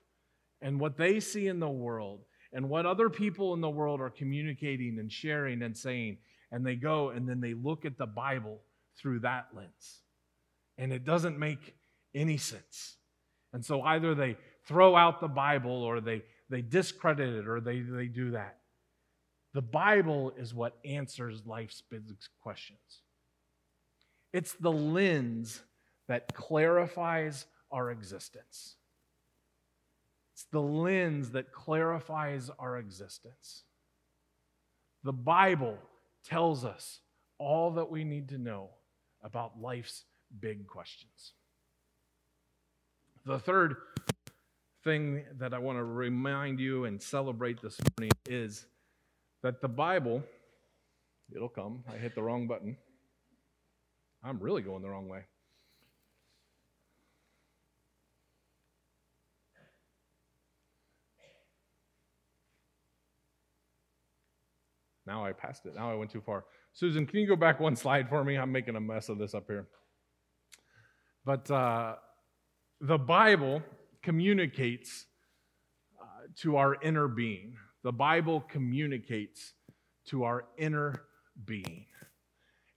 and 0.62 0.80
what 0.80 0.96
they 0.96 1.20
see 1.20 1.48
in 1.50 1.60
the 1.60 1.68
world 1.68 2.22
and 2.54 2.70
what 2.70 2.86
other 2.86 3.10
people 3.10 3.54
in 3.56 3.60
the 3.60 3.70
world 3.70 4.00
are 4.00 4.10
communicating 4.10 5.00
and 5.00 5.12
sharing 5.12 5.64
and 5.64 5.76
saying, 5.76 6.20
and 6.50 6.66
they 6.66 6.78
go 6.78 7.10
and 7.10 7.28
then 7.28 7.42
they 7.42 7.54
look 7.54 7.84
at 7.84 7.98
the 7.98 8.06
Bible 8.06 8.62
through 8.98 9.20
that 9.20 9.48
lens. 9.54 10.00
And 10.78 10.94
it 10.94 11.04
doesn't 11.04 11.38
make 11.38 11.76
any 12.16 12.38
sense. 12.38 12.96
And 13.52 13.66
so 13.66 13.82
either 13.82 14.16
they 14.16 14.38
throw 14.66 14.96
out 14.96 15.20
the 15.20 15.28
Bible 15.28 15.84
or 15.84 16.00
they, 16.00 16.24
they 16.50 16.62
discredit 16.62 17.36
it 17.36 17.50
or 17.50 17.60
they, 17.60 17.82
they 17.82 18.08
do 18.08 18.32
that. 18.32 18.60
The 19.54 19.62
Bible 19.62 20.32
is 20.38 20.54
what 20.54 20.78
answers 20.86 21.42
life's 21.46 21.84
big 21.92 22.04
questions. 22.42 23.02
It's 24.38 24.54
the 24.54 24.72
lens 24.72 25.64
that 26.08 26.32
clarifies 26.36 27.48
our 27.72 27.90
existence. 27.90 28.76
It's 30.32 30.46
the 30.52 30.62
lens 30.62 31.32
that 31.32 31.52
clarifies 31.52 32.52
our 32.60 32.78
existence. 32.78 33.64
The 35.04 35.12
Bible 35.12 35.80
tells 36.24 36.64
us 36.64 37.00
all 37.40 37.72
that 37.72 37.90
we 37.90 38.04
need 38.04 38.30
to 38.30 38.38
know 38.38 38.70
about 39.24 39.60
life's 39.60 40.04
big 40.40 40.68
questions. 40.68 41.34
The 43.26 43.40
third 43.40 43.78
thing 44.84 45.24
that 45.40 45.52
I 45.52 45.58
want 45.58 45.80
to 45.80 45.84
remind 45.84 46.60
you 46.60 46.86
and 46.86 47.02
celebrate 47.02 47.60
this 47.60 47.80
morning 47.98 48.12
is 48.30 48.68
that 49.42 49.62
the 49.62 49.68
Bible, 49.68 50.22
it'll 51.36 51.50
come. 51.50 51.84
I 51.92 51.98
hit 51.98 52.14
the 52.14 52.22
wrong 52.22 52.46
button. 52.46 52.78
I'm 54.24 54.40
really 54.40 54.62
going 54.62 54.82
the 54.82 54.90
wrong 54.90 55.08
way. 55.08 55.22
Now 65.08 65.26
I 65.26 65.32
passed 65.32 65.66
it. 65.66 65.76
Now 65.76 65.90
I 65.90 65.96
went 65.96 66.12
too 66.12 66.20
far. 66.20 66.44
Susan, 66.74 67.06
can 67.08 67.20
you 67.20 67.28
go 67.28 67.38
back 67.38 67.62
one 67.62 67.78
slide 67.78 68.10
for 68.10 68.24
me? 68.24 68.36
I'm 68.36 68.52
making 68.52 68.76
a 68.76 68.82
mess 68.82 69.08
of 69.08 69.18
this 69.18 69.34
up 69.34 69.46
here. 69.48 69.68
But 71.24 71.50
uh, 71.50 71.96
the 72.82 72.98
Bible 72.98 73.64
communicates 74.04 75.06
uh, 76.00 76.28
to 76.42 76.58
our 76.58 76.76
inner 76.84 77.08
being. 77.08 77.56
The 77.84 77.94
Bible 77.94 78.42
communicates 78.42 79.54
to 80.08 80.26
our 80.26 80.46
inner 80.58 81.04
being. 81.46 81.86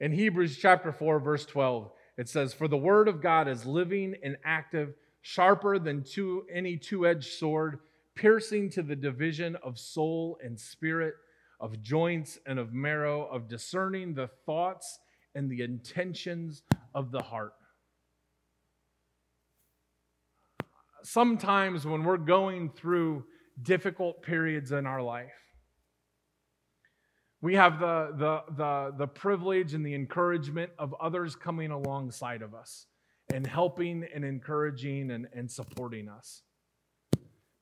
In 0.00 0.12
Hebrews 0.12 0.56
chapter 0.56 0.92
4, 0.92 1.20
verse 1.20 1.44
12, 1.44 1.90
it 2.16 2.28
says, 2.28 2.54
For 2.54 2.68
the 2.68 2.76
word 2.76 3.06
of 3.06 3.20
God 3.20 3.48
is 3.48 3.66
living 3.66 4.14
and 4.22 4.38
active, 4.44 4.94
sharper 5.20 5.78
than 5.78 6.02
two, 6.02 6.46
any 6.52 6.78
two 6.78 7.06
edged 7.06 7.34
sword, 7.34 7.80
piercing 8.14 8.70
to 8.70 8.82
the 8.82 8.96
division 8.96 9.56
of 9.62 9.78
soul 9.78 10.38
and 10.42 10.58
spirit, 10.58 11.14
of 11.60 11.82
joints 11.82 12.38
and 12.46 12.58
of 12.58 12.72
marrow, 12.72 13.26
of 13.26 13.46
discerning 13.46 14.14
the 14.14 14.30
thoughts 14.46 14.98
and 15.34 15.50
the 15.50 15.62
intentions 15.62 16.62
of 16.94 17.12
the 17.12 17.22
heart. 17.22 17.52
Sometimes 21.02 21.86
when 21.86 22.04
we're 22.04 22.16
going 22.16 22.70
through 22.70 23.24
difficult 23.62 24.22
periods 24.22 24.72
in 24.72 24.86
our 24.86 25.02
life, 25.02 25.28
we 27.42 27.54
have 27.54 27.80
the, 27.80 28.12
the, 28.16 28.54
the, 28.56 28.94
the 28.98 29.06
privilege 29.06 29.72
and 29.74 29.84
the 29.84 29.94
encouragement 29.94 30.70
of 30.78 30.94
others 31.00 31.34
coming 31.34 31.70
alongside 31.70 32.42
of 32.42 32.54
us 32.54 32.86
and 33.32 33.46
helping 33.46 34.04
and 34.14 34.24
encouraging 34.24 35.10
and, 35.10 35.26
and 35.34 35.50
supporting 35.50 36.08
us. 36.08 36.42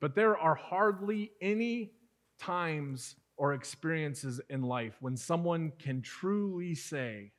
But 0.00 0.14
there 0.14 0.36
are 0.36 0.54
hardly 0.54 1.32
any 1.40 1.92
times 2.40 3.16
or 3.36 3.54
experiences 3.54 4.40
in 4.50 4.62
life 4.62 4.96
when 5.00 5.16
someone 5.16 5.72
can 5.78 6.02
truly 6.02 6.74
say, 6.74 7.32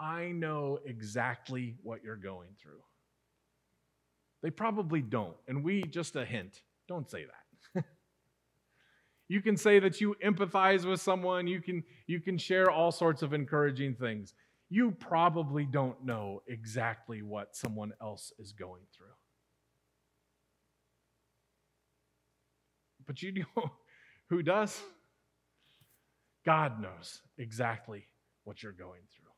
I 0.00 0.32
know 0.32 0.78
exactly 0.84 1.76
what 1.82 2.02
you're 2.02 2.16
going 2.16 2.50
through. 2.60 2.82
They 4.42 4.50
probably 4.50 5.02
don't. 5.02 5.36
And 5.48 5.64
we, 5.64 5.82
just 5.82 6.16
a 6.16 6.24
hint, 6.24 6.62
don't 6.88 7.10
say 7.10 7.24
that. 7.74 7.84
You 9.28 9.42
can 9.42 9.56
say 9.56 9.78
that 9.80 10.00
you 10.00 10.14
empathize 10.24 10.84
with 10.84 11.00
someone, 11.00 11.46
you 11.46 11.60
can, 11.60 11.82
you 12.06 12.20
can 12.20 12.38
share 12.38 12.70
all 12.70 12.92
sorts 12.92 13.22
of 13.22 13.32
encouraging 13.32 13.94
things. 13.94 14.34
You 14.68 14.92
probably 14.92 15.64
don't 15.64 16.04
know 16.04 16.42
exactly 16.46 17.22
what 17.22 17.56
someone 17.56 17.92
else 18.00 18.32
is 18.38 18.52
going 18.52 18.82
through. 18.96 19.06
But 23.06 23.22
you 23.22 23.32
know 23.56 23.70
who 24.28 24.42
does? 24.42 24.80
God 26.44 26.80
knows 26.80 27.22
exactly 27.38 28.06
what 28.44 28.62
you're 28.62 28.72
going 28.72 29.02
through. 29.16 29.32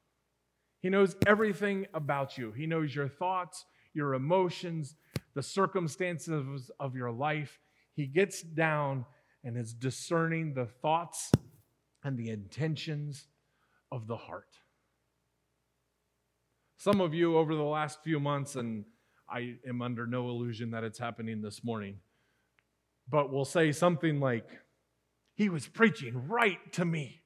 He 0.80 0.90
knows 0.90 1.16
everything 1.26 1.86
about 1.94 2.38
you. 2.38 2.52
He 2.52 2.66
knows 2.66 2.94
your 2.94 3.08
thoughts, 3.08 3.64
your 3.94 4.14
emotions, 4.14 4.94
the 5.34 5.42
circumstances 5.42 6.70
of 6.78 6.94
your 6.94 7.10
life. 7.10 7.58
He 7.94 8.06
gets 8.06 8.42
down 8.42 9.04
and 9.44 9.56
is 9.56 9.72
discerning 9.72 10.54
the 10.54 10.66
thoughts 10.66 11.32
and 12.02 12.16
the 12.16 12.30
intentions 12.30 13.26
of 13.90 14.06
the 14.06 14.16
heart. 14.16 14.58
Some 16.76 17.00
of 17.00 17.14
you 17.14 17.36
over 17.36 17.54
the 17.54 17.62
last 17.62 18.02
few 18.04 18.20
months, 18.20 18.56
and 18.56 18.84
I 19.28 19.56
am 19.66 19.82
under 19.82 20.06
no 20.06 20.28
illusion 20.28 20.70
that 20.70 20.84
it's 20.84 20.98
happening 20.98 21.42
this 21.42 21.64
morning, 21.64 21.98
but 23.08 23.32
will 23.32 23.44
say 23.44 23.72
something 23.72 24.20
like, 24.20 24.48
He 25.34 25.48
was 25.48 25.66
preaching 25.66 26.28
right 26.28 26.72
to 26.74 26.84
me. 26.84 27.22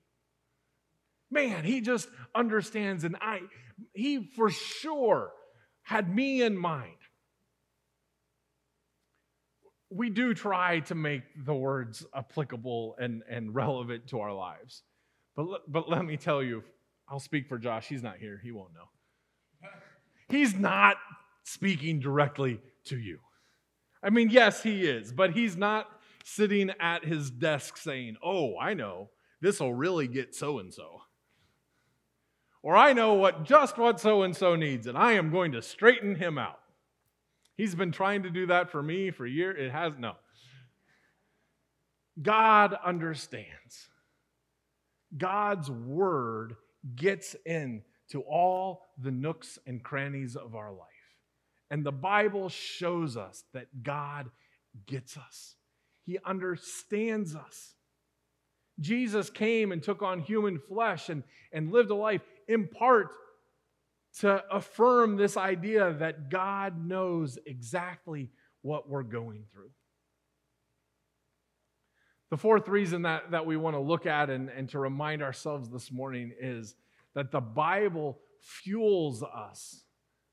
Man, 1.31 1.65
he 1.65 1.81
just 1.81 2.09
understands, 2.35 3.05
and 3.05 3.17
I, 3.21 3.41
he 3.95 4.31
for 4.37 4.51
sure 4.51 5.33
had 5.83 6.15
me 6.15 6.43
in 6.43 6.57
mind 6.57 6.97
we 9.95 10.11
do 10.11 10.35
try 10.35 10.81
to 10.81 10.95
make 10.95 11.23
the 11.45 11.55
words 11.55 12.05
applicable 12.15 12.97
and, 12.99 13.23
and 13.29 13.55
relevant 13.55 14.07
to 14.09 14.21
our 14.21 14.33
lives. 14.33 14.83
But, 15.37 15.71
but 15.71 15.89
let 15.89 16.05
me 16.05 16.17
tell 16.17 16.43
you, 16.43 16.63
I'll 17.09 17.21
speak 17.21 17.49
for 17.49 17.59
Josh. 17.59 17.87
He's 17.89 18.03
not 18.03 18.19
here, 18.19 18.41
he 18.43 18.53
won't 18.53 18.75
know. 18.75 18.89
He's 20.29 20.55
not 20.55 20.97
speaking 21.45 22.01
directly 22.01 22.61
to 22.85 22.99
you. 22.99 23.19
I 24.03 24.11
mean, 24.11 24.31
yes, 24.31 24.63
he 24.63 24.83
is, 24.83 25.13
but 25.13 25.33
he's 25.33 25.57
not 25.57 25.87
sitting 26.25 26.71
at 26.81 27.05
his 27.05 27.31
desk 27.31 27.77
saying, 27.77 28.17
Oh, 28.23 28.59
I 28.59 28.75
know, 28.75 29.11
this 29.41 29.61
will 29.61 29.75
really 29.75 30.09
get 30.09 30.35
so 30.35 30.59
and 30.59 30.73
so. 30.73 31.03
Or 32.63 32.77
I 32.77 32.93
know 32.93 33.15
what 33.15 33.45
just 33.45 33.77
what 33.77 34.01
so 34.01 34.23
and 34.23 34.37
so 34.37 34.57
needs, 34.57 34.87
and 34.87 34.97
I 34.97 35.13
am 35.13 35.31
going 35.31 35.53
to 35.53 35.63
straighten 35.63 36.15
him 36.15 36.39
out. 36.39 36.61
He's 37.63 37.77
been 37.77 37.93
trying 37.93 38.25
to 38.25 38.31
do 38.31 38.47
that 38.47 38.73
for 38.73 38.83
me 38.83 39.13
for 39.13 39.25
years. 39.25 39.57
It 39.57 39.71
has 39.71 39.93
no. 39.97 40.15
God 42.21 42.77
understands. 42.85 43.87
God's 45.17 45.71
word 45.71 46.57
gets 46.97 47.37
in 47.47 47.83
to 48.11 48.23
all 48.23 48.89
the 49.01 49.13
nooks 49.13 49.61
and 49.65 49.81
crannies 49.81 50.35
of 50.35 50.57
our 50.57 50.73
life. 50.73 50.89
And 51.71 51.87
the 51.87 51.93
Bible 51.93 52.49
shows 52.49 53.17
us 53.17 53.45
that 53.55 53.85
God 53.85 54.29
gets 54.89 55.17
us, 55.17 55.55
He 56.05 56.19
understands 56.25 57.37
us. 57.37 57.77
Jesus 58.81 59.31
came 59.31 59.71
and 59.71 59.81
took 59.81 60.03
on 60.03 60.19
human 60.19 60.59
flesh 60.59 61.11
and, 61.11 61.23
and 61.53 61.71
lived 61.71 61.93
a 61.93 61.95
life 61.95 62.23
in 62.49 62.67
part 62.67 63.13
to 64.21 64.43
affirm 64.51 65.17
this 65.17 65.37
idea 65.37 65.95
that 65.95 66.29
God 66.29 66.85
knows 66.85 67.39
exactly 67.47 68.31
what 68.63 68.89
we're 68.89 69.03
going 69.03 69.45
through. 69.53 69.71
The 72.31 72.37
fourth 72.37 72.69
reason 72.69 73.03
that, 73.03 73.31
that 73.31 73.45
we 73.45 73.57
want 73.57 73.77
to 73.77 73.81
look 73.81 74.07
at 74.07 74.31
and, 74.31 74.49
and 74.49 74.69
to 74.71 74.79
remind 74.79 75.23
ourselves 75.23 75.69
this 75.69 75.93
morning 75.93 76.33
is 76.41 76.77
that 77.15 77.31
the 77.31 77.41
Bible 77.41 78.19
fuels 78.41 79.23
us 79.23 79.85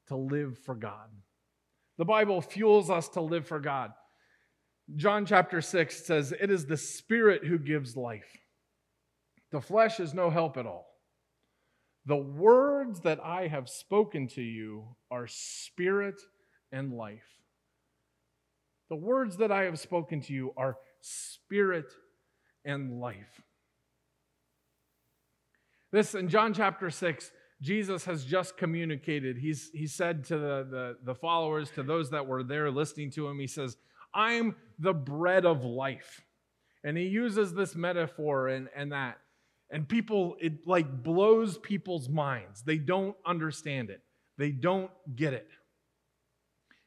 to 0.07 0.15
live 0.15 0.57
for 0.57 0.75
God. 0.75 1.09
The 1.97 2.05
Bible 2.05 2.41
fuels 2.41 2.89
us 2.89 3.09
to 3.09 3.21
live 3.21 3.47
for 3.47 3.59
God. 3.59 3.91
John 4.95 5.25
chapter 5.25 5.61
6 5.61 6.05
says, 6.05 6.33
It 6.39 6.49
is 6.49 6.65
the 6.65 6.77
Spirit 6.77 7.45
who 7.45 7.59
gives 7.59 7.95
life. 7.97 8.37
The 9.51 9.61
flesh 9.61 9.99
is 9.99 10.13
no 10.13 10.29
help 10.29 10.57
at 10.57 10.65
all. 10.65 10.88
The 12.05 12.15
words 12.15 13.01
that 13.01 13.19
I 13.23 13.47
have 13.47 13.69
spoken 13.69 14.27
to 14.29 14.41
you 14.41 14.95
are 15.11 15.27
spirit 15.27 16.19
and 16.71 16.93
life. 16.93 17.23
The 18.89 18.95
words 18.95 19.37
that 19.37 19.51
I 19.51 19.63
have 19.63 19.79
spoken 19.79 20.21
to 20.21 20.33
you 20.33 20.53
are 20.57 20.77
spirit 21.01 21.93
and 22.65 22.99
life. 22.99 23.41
This 25.91 26.15
in 26.15 26.29
John 26.29 26.53
chapter 26.53 26.89
6, 26.89 27.31
Jesus 27.61 28.05
has 28.05 28.23
just 28.23 28.57
communicated. 28.57 29.37
He's, 29.37 29.69
he 29.73 29.87
said 29.87 30.23
to 30.25 30.37
the, 30.37 30.67
the, 30.69 30.97
the 31.03 31.15
followers, 31.15 31.69
to 31.71 31.83
those 31.83 32.09
that 32.11 32.25
were 32.25 32.43
there 32.43 32.71
listening 32.71 33.11
to 33.11 33.27
him, 33.27 33.39
he 33.39 33.47
says, 33.47 33.77
I'm 34.13 34.55
the 34.77 34.93
bread 34.93 35.45
of 35.45 35.63
life. 35.65 36.21
And 36.83 36.97
he 36.97 37.03
uses 37.03 37.53
this 37.53 37.75
metaphor 37.75 38.47
and, 38.47 38.69
and 38.75 38.91
that. 38.91 39.17
And 39.71 39.87
people, 39.87 40.35
it 40.39 40.65
like 40.67 41.03
blows 41.03 41.57
people's 41.57 42.09
minds. 42.09 42.63
They 42.63 42.77
don't 42.77 43.15
understand 43.25 43.89
it, 43.89 44.01
they 44.37 44.51
don't 44.51 44.91
get 45.15 45.33
it. 45.33 45.47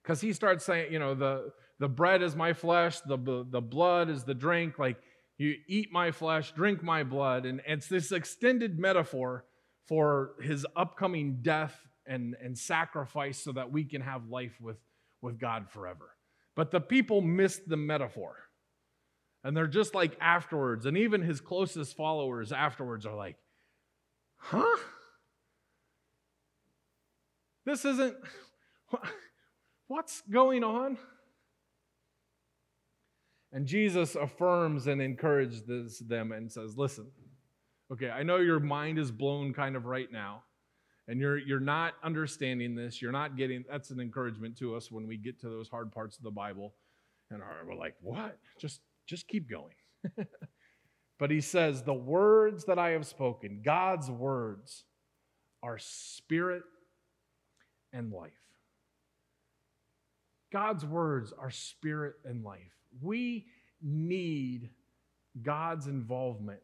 Because 0.03 0.21
he 0.21 0.33
starts 0.33 0.65
saying, 0.65 0.93
you 0.93 0.99
know, 0.99 1.15
the, 1.15 1.53
the 1.79 1.89
bread 1.89 2.23
is 2.23 2.35
my 2.35 2.53
flesh, 2.53 3.01
the, 3.01 3.47
the 3.49 3.61
blood 3.61 4.11
is 4.11 4.25
the 4.25 4.35
drink. 4.35 4.79
Like, 4.79 4.97
you 5.39 5.57
eat 5.67 5.93
my 5.93 6.11
flesh, 6.11 6.53
drink 6.53 6.83
my 6.83 7.05
blood. 7.05 7.47
And 7.47 7.61
it's 7.67 7.87
this 7.87 8.13
extended 8.13 8.79
metaphor 8.79 9.45
for 9.87 10.33
his 10.41 10.67
upcoming 10.77 11.39
death 11.43 11.77
and, 12.07 12.37
and 12.43 12.57
sacrifice 12.57 13.39
so 13.39 13.53
that 13.53 13.71
we 13.71 13.85
can 13.85 14.01
have 14.01 14.29
life 14.29 14.61
with, 14.61 14.79
with 15.21 15.39
God 15.39 15.71
forever. 15.71 16.11
But 16.55 16.71
the 16.71 16.81
people 16.81 17.21
missed 17.21 17.69
the 17.69 17.77
metaphor. 17.77 18.37
And 19.45 19.57
they're 19.57 19.67
just 19.67 19.95
like 19.95 20.17
afterwards. 20.21 20.87
And 20.87 20.97
even 20.97 21.23
his 21.23 21.41
closest 21.41 21.97
followers 21.97 22.53
afterwards 22.53 23.07
are 23.07 23.17
like, 23.17 23.37
huh? 24.37 24.79
This 27.65 27.85
isn't, 27.85 28.17
what's 29.89 30.23
going 30.31 30.65
on? 30.65 30.99
And 33.53 33.67
Jesus 33.67 34.15
affirms 34.15 34.87
and 34.87 35.03
encourages 35.03 35.99
them 35.99 36.33
and 36.33 36.51
says, 36.51 36.79
Listen, 36.79 37.09
okay, 37.93 38.11
I 38.11 38.23
know 38.23 38.39
your 38.39 38.61
mind 38.61 38.99
is 38.99 39.11
blown 39.11 39.53
kind 39.53 39.77
of 39.77 39.85
right 39.85 40.11
now, 40.11 40.43
and 41.07 41.21
you're, 41.21 41.37
you're 41.37 41.61
not 41.61 41.95
understanding 42.03 42.75
this. 42.75 43.03
You're 43.03 43.13
not 43.13 43.37
getting, 43.37 43.65
that's 43.71 43.91
an 43.91 44.01
encouragement 44.01 44.57
to 44.59 44.75
us 44.75 44.91
when 44.91 45.07
we 45.07 45.19
get 45.19 45.39
to 45.43 45.51
those 45.51 45.69
hard 45.69 45.93
parts 45.93 46.17
of 46.17 46.25
the 46.25 46.31
Bible. 46.31 46.73
And 47.31 47.43
we're 47.67 47.75
like, 47.75 47.95
What? 48.01 48.39
Just, 48.59 48.81
just 49.07 49.29
keep 49.29 49.49
going. 49.51 49.75
but 51.19 51.31
he 51.31 51.41
says, 51.41 51.83
The 51.83 51.95
words 51.95 52.65
that 52.65 52.79
I 52.79 52.91
have 52.91 53.07
spoken, 53.07 53.61
God's 53.65 54.11
words, 54.11 54.85
are 55.63 55.79
spirit 55.79 56.63
and 57.93 58.13
life. 58.13 58.33
God's 60.53 60.85
words 60.85 61.33
are 61.39 61.51
spirit 61.51 62.15
and 62.25 62.45
life. 62.45 62.77
We 63.01 63.47
need 63.81 64.71
God's 65.41 65.87
involvement 65.87 66.61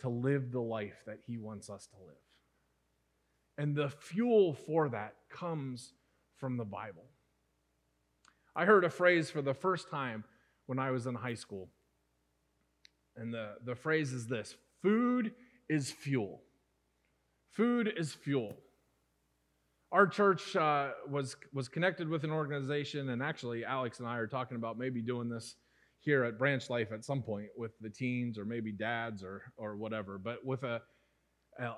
to 0.00 0.08
live 0.08 0.52
the 0.52 0.60
life 0.60 1.02
that 1.06 1.18
He 1.26 1.36
wants 1.36 1.68
us 1.68 1.86
to 1.88 1.96
live. 2.06 2.14
And 3.56 3.74
the 3.74 3.88
fuel 3.88 4.54
for 4.54 4.88
that 4.90 5.14
comes 5.30 5.92
from 6.36 6.56
the 6.56 6.64
Bible. 6.64 7.04
I 8.54 8.64
heard 8.64 8.84
a 8.84 8.90
phrase 8.90 9.30
for 9.30 9.42
the 9.42 9.54
first 9.54 9.90
time 9.90 10.24
when 10.68 10.78
I 10.78 10.90
was 10.90 11.06
in 11.06 11.14
high 11.14 11.34
school. 11.34 11.70
And 13.16 13.32
the, 13.32 13.54
the 13.64 13.74
phrase 13.74 14.12
is 14.12 14.28
this 14.28 14.54
food 14.82 15.32
is 15.68 15.90
fuel. 15.90 16.42
Food 17.50 17.90
is 17.96 18.12
fuel. 18.12 18.54
Our 19.90 20.06
church 20.06 20.54
uh, 20.54 20.90
was, 21.08 21.36
was 21.54 21.68
connected 21.68 22.08
with 22.08 22.22
an 22.22 22.30
organization, 22.30 23.08
and 23.08 23.22
actually, 23.22 23.64
Alex 23.64 23.98
and 23.98 24.06
I 24.06 24.18
are 24.18 24.26
talking 24.26 24.58
about 24.58 24.78
maybe 24.78 25.00
doing 25.00 25.30
this 25.30 25.56
here 26.00 26.24
at 26.24 26.38
Branch 26.38 26.68
Life 26.68 26.92
at 26.92 27.02
some 27.02 27.22
point 27.22 27.48
with 27.56 27.72
the 27.80 27.88
teens 27.88 28.38
or 28.38 28.44
maybe 28.44 28.70
dads 28.70 29.24
or, 29.24 29.42
or 29.56 29.76
whatever, 29.76 30.18
but 30.18 30.44
with 30.44 30.62
a, 30.62 30.82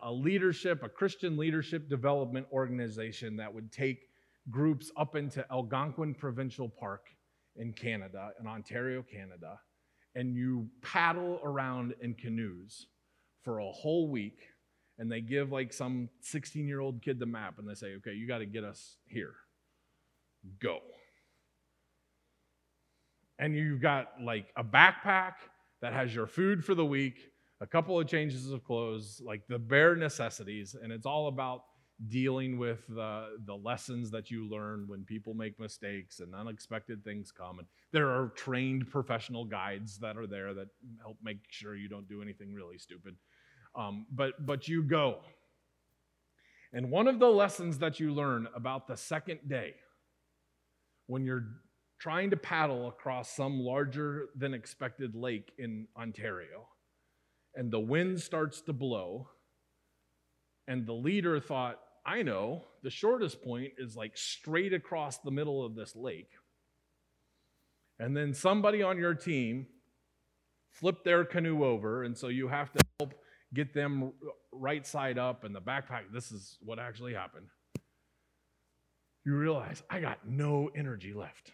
a 0.02 0.12
leadership, 0.12 0.82
a 0.82 0.88
Christian 0.88 1.36
leadership 1.36 1.88
development 1.88 2.46
organization 2.52 3.36
that 3.36 3.54
would 3.54 3.70
take 3.70 4.00
groups 4.50 4.90
up 4.96 5.14
into 5.14 5.46
Algonquin 5.50 6.14
Provincial 6.14 6.68
Park 6.68 7.06
in 7.56 7.72
Canada, 7.72 8.30
in 8.40 8.46
Ontario, 8.46 9.02
Canada, 9.02 9.58
and 10.14 10.34
you 10.34 10.68
paddle 10.82 11.40
around 11.44 11.94
in 12.00 12.14
canoes 12.14 12.86
for 13.42 13.58
a 13.58 13.70
whole 13.70 14.08
week 14.08 14.38
and 14.98 15.10
they 15.10 15.20
give 15.22 15.50
like 15.50 15.72
some 15.72 16.10
16 16.20 16.68
year 16.68 16.80
old 16.80 17.02
kid 17.02 17.18
the 17.18 17.26
map 17.26 17.58
and 17.58 17.68
they 17.68 17.74
say, 17.74 17.94
okay, 17.96 18.12
you 18.12 18.28
got 18.28 18.38
to 18.38 18.46
get 18.46 18.64
us 18.64 18.96
here. 19.06 19.34
Go. 20.60 20.78
And 23.38 23.54
you've 23.56 23.80
got 23.80 24.08
like 24.22 24.48
a 24.56 24.62
backpack 24.62 25.34
that 25.80 25.94
has 25.94 26.14
your 26.14 26.26
food 26.26 26.62
for 26.62 26.74
the 26.74 26.84
week, 26.84 27.18
a 27.62 27.66
couple 27.66 27.98
of 27.98 28.06
changes 28.06 28.50
of 28.50 28.62
clothes, 28.62 29.22
like 29.24 29.40
the 29.48 29.58
bare 29.58 29.96
necessities. 29.96 30.76
And 30.80 30.92
it's 30.92 31.06
all 31.06 31.28
about 31.28 31.62
dealing 32.08 32.58
with 32.58 32.86
the, 32.88 33.36
the 33.44 33.54
lessons 33.54 34.10
that 34.10 34.30
you 34.30 34.48
learn 34.48 34.84
when 34.86 35.04
people 35.04 35.34
make 35.34 35.60
mistakes 35.60 36.20
and 36.20 36.34
unexpected 36.34 37.04
things 37.04 37.30
come. 37.30 37.58
And 37.58 37.68
there 37.92 38.08
are 38.08 38.32
trained 38.34 38.90
professional 38.90 39.44
guides 39.44 39.98
that 39.98 40.16
are 40.16 40.26
there 40.26 40.54
that 40.54 40.68
help 41.00 41.18
make 41.22 41.38
sure 41.50 41.76
you 41.76 41.88
don't 41.88 42.08
do 42.08 42.22
anything 42.22 42.54
really 42.54 42.78
stupid. 42.78 43.16
Um, 43.74 44.06
but, 44.10 44.46
but 44.46 44.66
you 44.66 44.82
go. 44.82 45.18
And 46.72 46.90
one 46.90 47.06
of 47.08 47.18
the 47.18 47.28
lessons 47.28 47.78
that 47.78 48.00
you 48.00 48.14
learn 48.14 48.48
about 48.54 48.86
the 48.86 48.96
second 48.96 49.40
day, 49.48 49.74
when 51.06 51.24
you're 51.24 51.44
trying 51.98 52.30
to 52.30 52.36
paddle 52.36 52.88
across 52.88 53.30
some 53.30 53.60
larger 53.60 54.28
than 54.36 54.54
expected 54.54 55.14
lake 55.14 55.52
in 55.58 55.86
Ontario, 55.96 56.68
and 57.54 57.70
the 57.70 57.80
wind 57.80 58.20
starts 58.20 58.62
to 58.62 58.72
blow, 58.72 59.28
and 60.66 60.86
the 60.86 60.92
leader 60.92 61.40
thought, 61.40 61.80
I 62.04 62.22
know, 62.22 62.64
the 62.82 62.90
shortest 62.90 63.42
point 63.42 63.72
is 63.78 63.96
like 63.96 64.16
straight 64.16 64.72
across 64.72 65.18
the 65.18 65.30
middle 65.30 65.64
of 65.64 65.74
this 65.74 65.94
lake. 65.94 66.30
And 67.98 68.16
then 68.16 68.32
somebody 68.32 68.82
on 68.82 68.96
your 68.98 69.14
team 69.14 69.66
flipped 70.70 71.04
their 71.04 71.24
canoe 71.24 71.64
over, 71.64 72.04
and 72.04 72.16
so 72.16 72.28
you 72.28 72.48
have 72.48 72.72
to 72.72 72.84
help 72.98 73.14
get 73.52 73.74
them 73.74 74.12
right 74.52 74.86
side 74.86 75.18
up 75.18 75.44
and 75.44 75.54
the 75.54 75.60
backpack. 75.60 76.04
This 76.12 76.32
is 76.32 76.56
what 76.62 76.78
actually 76.78 77.12
happened. 77.12 77.48
You 79.26 79.36
realize 79.36 79.82
I 79.90 80.00
got 80.00 80.26
no 80.26 80.70
energy 80.74 81.12
left. 81.12 81.52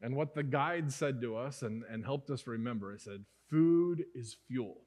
And 0.00 0.16
what 0.16 0.34
the 0.34 0.42
guide 0.42 0.90
said 0.90 1.20
to 1.20 1.36
us 1.36 1.60
and, 1.60 1.82
and 1.90 2.02
helped 2.02 2.30
us 2.30 2.46
remember, 2.46 2.94
it 2.94 3.02
said, 3.02 3.24
food 3.50 4.04
is 4.14 4.36
fuel. 4.48 4.78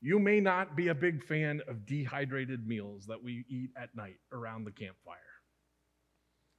You 0.00 0.18
may 0.18 0.40
not 0.40 0.76
be 0.76 0.88
a 0.88 0.94
big 0.94 1.22
fan 1.22 1.60
of 1.68 1.84
dehydrated 1.84 2.66
meals 2.66 3.06
that 3.06 3.22
we 3.22 3.44
eat 3.48 3.70
at 3.76 3.94
night 3.94 4.16
around 4.32 4.64
the 4.64 4.70
campfire. 4.70 5.18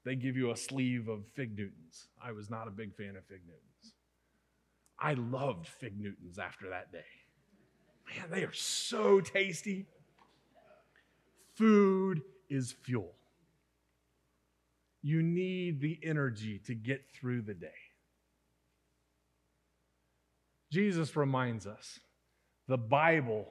They 0.04 0.16
give 0.16 0.38
you 0.38 0.52
a 0.52 0.58
sleeve 0.58 1.08
of 1.08 1.26
fig 1.34 1.58
Newtons. 1.58 2.08
I 2.24 2.32
was 2.32 2.50
not 2.50 2.68
a 2.68 2.72
big 2.72 2.96
fan 2.96 3.16
of 3.16 3.26
fig 3.26 3.42
Newtons. 3.46 3.94
I 5.00 5.14
loved 5.14 5.68
fig 5.68 6.00
Newtons 6.00 6.38
after 6.38 6.70
that 6.70 6.92
day. 6.92 7.00
Man, 8.08 8.30
they 8.30 8.44
are 8.44 8.54
so 8.54 9.20
tasty. 9.22 9.88
Food 11.56 12.22
is 12.50 12.72
fuel. 12.72 13.16
You 15.02 15.24
need 15.24 15.82
the 15.82 16.00
energy 16.04 16.60
to 16.66 16.76
get 16.76 17.06
through 17.14 17.42
the 17.42 17.56
day. 17.56 17.70
Jesus 20.72 21.16
reminds 21.16 21.66
us 21.66 22.00
the 22.68 22.78
Bible 22.78 23.48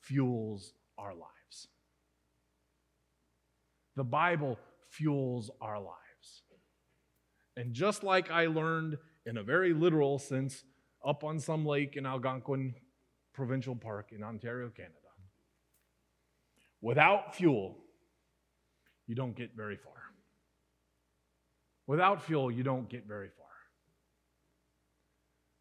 fuels 0.00 0.72
our 0.98 1.14
lives. 1.14 1.68
The 3.96 4.04
Bible 4.04 4.58
fuels 4.90 5.50
our 5.60 5.78
lives. 5.78 6.42
And 7.56 7.72
just 7.72 8.02
like 8.04 8.30
I 8.30 8.46
learned 8.46 8.98
in 9.24 9.38
a 9.38 9.42
very 9.42 9.72
literal 9.72 10.18
sense 10.18 10.64
up 11.04 11.24
on 11.24 11.40
some 11.40 11.64
lake 11.64 11.96
in 11.96 12.06
Algonquin 12.06 12.74
Provincial 13.32 13.74
Park 13.74 14.12
in 14.12 14.22
Ontario, 14.22 14.70
Canada, 14.74 14.94
without 16.80 17.34
fuel, 17.34 17.76
you 19.06 19.14
don't 19.14 19.36
get 19.36 19.50
very 19.56 19.76
far. 19.76 19.92
Without 21.86 22.22
fuel, 22.22 22.50
you 22.50 22.62
don't 22.62 22.88
get 22.88 23.06
very 23.06 23.28
far. 23.28 23.46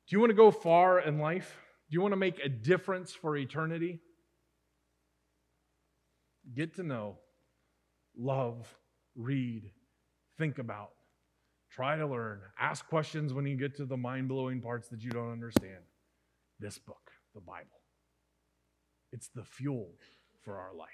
Do 0.08 0.16
you 0.16 0.20
want 0.20 0.32
to 0.32 0.36
go 0.36 0.52
far 0.52 1.00
in 1.00 1.20
life? 1.20 1.58
Do 1.90 1.94
you 1.94 2.02
want 2.02 2.14
to 2.14 2.18
make 2.18 2.40
a 2.44 2.50
difference 2.50 3.14
for 3.14 3.38
eternity? 3.38 4.00
Get 6.56 6.76
to 6.76 6.84
know, 6.84 7.20
love, 8.18 8.68
read, 9.16 9.72
think 10.38 10.58
about, 10.58 10.92
try 11.72 11.96
to 11.98 12.08
learn, 12.08 12.40
ask 12.60 12.88
questions 12.88 13.34
when 13.34 13.46
you 13.46 13.56
get 13.56 13.76
to 13.78 13.86
the 13.86 13.98
mind 13.98 14.28
blowing 14.28 14.62
parts 14.62 14.88
that 14.90 15.02
you 15.02 15.12
don't 15.12 15.32
understand. 15.32 15.84
This 16.60 16.78
book, 16.78 17.12
the 17.34 17.42
Bible, 17.42 17.82
it's 19.12 19.30
the 19.36 19.44
fuel 19.44 19.90
for 20.44 20.58
our 20.58 20.74
life. 20.74 20.90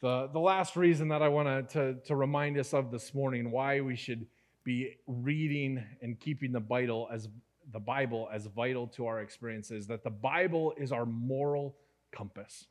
The, 0.00 0.28
the 0.32 0.40
last 0.40 0.76
reason 0.76 1.08
that 1.08 1.22
I 1.22 1.28
want 1.28 1.70
to, 1.70 1.96
to 2.06 2.16
remind 2.16 2.58
us 2.58 2.74
of 2.74 2.90
this 2.90 3.14
morning, 3.14 3.50
why 3.50 3.80
we 3.80 3.96
should 3.96 4.26
be 4.64 4.96
reading 5.06 5.84
and 6.02 6.18
keeping 6.18 6.52
the 6.52 6.60
Bible 6.60 7.08
as 7.12 7.28
the 7.72 7.80
Bible 7.80 8.28
as 8.32 8.46
vital 8.46 8.86
to 8.88 9.06
our 9.06 9.20
experiences, 9.20 9.86
that 9.86 10.04
the 10.04 10.10
Bible 10.10 10.74
is 10.76 10.92
our 10.92 11.06
moral 11.06 11.76
compass. 12.12 12.66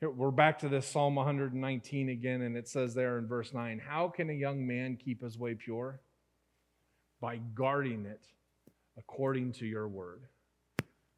Here, 0.00 0.10
we're 0.10 0.30
back 0.30 0.58
to 0.60 0.68
this 0.68 0.86
Psalm 0.86 1.14
119 1.14 2.08
again, 2.08 2.42
and 2.42 2.56
it 2.56 2.68
says 2.68 2.94
there 2.94 3.18
in 3.18 3.26
verse 3.26 3.52
9 3.52 3.80
How 3.86 4.08
can 4.08 4.30
a 4.30 4.34
young 4.34 4.66
man 4.66 4.96
keep 4.96 5.22
his 5.22 5.38
way 5.38 5.54
pure? 5.54 6.00
By 7.20 7.38
guarding 7.54 8.04
it 8.06 8.26
according 8.98 9.52
to 9.54 9.66
your 9.66 9.88
word. 9.88 10.22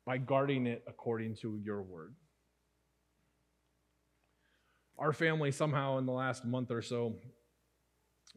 By 0.04 0.18
guarding 0.18 0.66
it 0.66 0.84
according 0.86 1.36
to 1.36 1.58
your 1.64 1.82
word. 1.82 2.14
Our 4.98 5.12
family, 5.12 5.50
somehow, 5.50 5.98
in 5.98 6.06
the 6.06 6.12
last 6.12 6.44
month 6.44 6.70
or 6.70 6.80
so, 6.80 7.16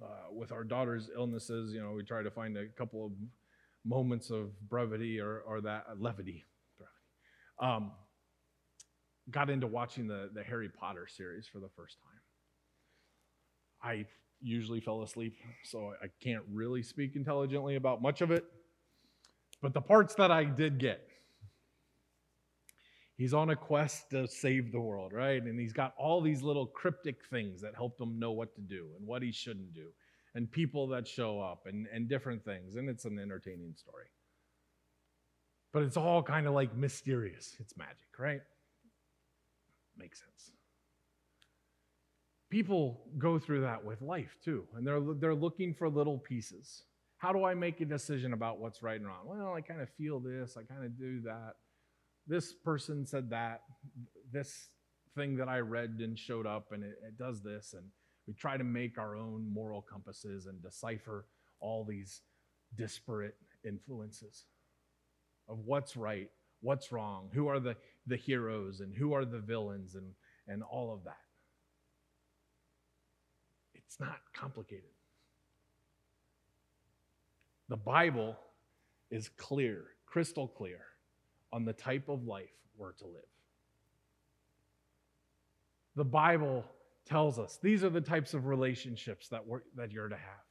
uh, 0.02 0.34
with 0.34 0.52
our 0.52 0.64
daughter's 0.64 1.10
illnesses, 1.16 1.74
you 1.74 1.82
know, 1.82 1.92
we 1.92 2.04
try 2.04 2.24
to 2.24 2.32
find 2.32 2.58
a 2.58 2.68
couple 2.78 3.06
of 3.06 3.12
moments 3.86 4.30
of 4.30 4.58
brevity 4.70 5.20
or, 5.20 5.42
or 5.42 5.62
that 5.62 5.86
uh, 5.90 5.96
levity. 5.98 6.46
Um, 7.62 7.92
got 9.32 9.50
into 9.50 9.68
watching 9.68 10.08
the, 10.08 10.30
the 10.34 10.44
Harry 10.44 10.70
Potter 10.70 11.08
series 11.08 11.48
for 11.48 11.60
the 11.60 11.70
first 11.76 11.98
time. 12.00 13.92
I 13.92 14.06
usually 14.42 14.80
fell 14.80 15.02
asleep, 15.02 15.36
so 15.64 15.94
I 16.02 16.08
can't 16.24 16.44
really 16.52 16.84
speak 16.84 17.16
intelligently 17.16 17.76
about 17.76 18.02
much 18.02 18.22
of 18.22 18.32
it. 18.32 18.46
But 19.62 19.74
the 19.74 19.82
parts 19.82 20.16
that 20.16 20.32
I 20.32 20.46
did 20.46 20.80
get, 20.80 21.06
he's 23.20 23.34
on 23.34 23.50
a 23.50 23.56
quest 23.56 24.10
to 24.12 24.26
save 24.26 24.72
the 24.72 24.80
world, 24.80 25.12
right? 25.12 25.44
And 25.44 25.60
he's 25.60 25.74
got 25.74 25.94
all 25.98 26.22
these 26.22 26.42
little 26.42 26.66
cryptic 26.66 27.18
things 27.30 27.62
that 27.62 27.76
help 27.76 28.00
him 28.00 28.18
know 28.18 28.32
what 28.32 28.56
to 28.56 28.62
do 28.62 28.88
and 28.98 29.06
what 29.06 29.22
he 29.22 29.32
shouldn't 29.32 29.74
do, 29.74 29.88
and 30.36 30.50
people 30.50 30.88
that 30.88 31.06
show 31.06 31.42
up 31.42 31.66
and, 31.68 31.86
and 31.94 32.08
different 32.08 32.44
things. 32.46 32.76
And 32.76 32.90
it's 32.90 33.04
an 33.04 33.20
entertaining 33.20 33.76
story. 33.76 34.06
But 35.74 35.84
it's 35.84 35.98
all 35.98 36.24
kind 36.24 36.48
of 36.48 36.54
like 36.54 36.74
mysterious. 36.76 37.58
It's 37.60 37.78
magic, 37.78 38.18
right? 38.18 38.42
Makes 39.98 40.20
sense. 40.20 40.52
People 42.50 43.02
go 43.18 43.38
through 43.38 43.62
that 43.62 43.84
with 43.84 44.02
life 44.02 44.38
too, 44.44 44.64
and 44.76 44.88
they're, 44.88 45.02
they're 45.20 45.36
looking 45.36 45.74
for 45.74 45.90
little 45.90 46.18
pieces. 46.18 46.84
How 47.18 47.34
do 47.34 47.44
I 47.44 47.54
make 47.54 47.82
a 47.82 47.86
decision 47.86 48.32
about 48.32 48.60
what's 48.60 48.82
right 48.82 48.96
and 48.96 49.06
wrong? 49.06 49.26
Well, 49.26 49.54
I 49.54 49.60
kind 49.60 49.82
of 49.82 49.90
feel 49.98 50.22
this, 50.22 50.56
I 50.58 50.64
kind 50.64 50.86
of 50.86 50.98
do 50.98 51.20
that 51.24 51.56
this 52.30 52.54
person 52.54 53.06
said 53.06 53.32
that, 53.32 53.64
this 54.32 54.70
thing 55.16 55.36
that 55.38 55.50
I 55.50 55.60
read 55.60 55.98
and 56.00 56.18
showed 56.18 56.46
up, 56.46 56.72
and 56.72 56.84
it, 56.84 57.00
it 57.06 57.18
does 57.18 57.42
this. 57.42 57.74
And 57.74 57.84
we 58.28 58.36
try 58.36 58.56
to 58.56 58.64
make 58.64 59.00
our 59.00 59.16
own 59.16 59.52
moral 59.52 59.82
compasses 59.82 60.46
and 60.46 60.62
decipher 60.62 61.26
all 61.60 61.84
these 61.84 62.22
disparate 62.78 63.36
influences 63.66 64.46
of 65.50 65.58
what's 65.66 65.98
right, 65.98 66.30
what's 66.62 66.92
wrong, 66.92 67.30
who 67.34 67.48
are 67.48 67.60
the, 67.60 67.76
the 68.06 68.16
heroes, 68.16 68.80
and 68.80 68.96
who 68.96 69.14
are 69.14 69.26
the 69.26 69.40
villains, 69.40 69.96
and, 69.96 70.12
and 70.48 70.62
all 70.62 70.94
of 70.94 71.04
that. 71.06 71.18
It's 73.74 74.00
not 74.00 74.20
complicated. 74.36 74.84
The 77.70 77.78
Bible 77.78 78.38
is 79.10 79.30
clear, 79.30 79.86
crystal 80.06 80.48
clear 80.48 80.82
on 81.52 81.66
the 81.66 81.74
type 81.74 82.10
of 82.10 82.26
life 82.26 82.50
we're 82.78 82.92
to 82.94 83.06
live. 83.06 83.24
The 85.96 86.06
Bible 86.06 86.64
tells 87.06 87.40
us 87.40 87.60
these 87.62 87.84
are 87.84 87.90
the 87.90 88.02
types 88.02 88.34
of 88.34 88.46
relationships 88.46 89.28
that, 89.30 89.46
we're, 89.46 89.62
that 89.76 89.92
you're 89.92 90.08
to 90.08 90.16
have. 90.16 90.44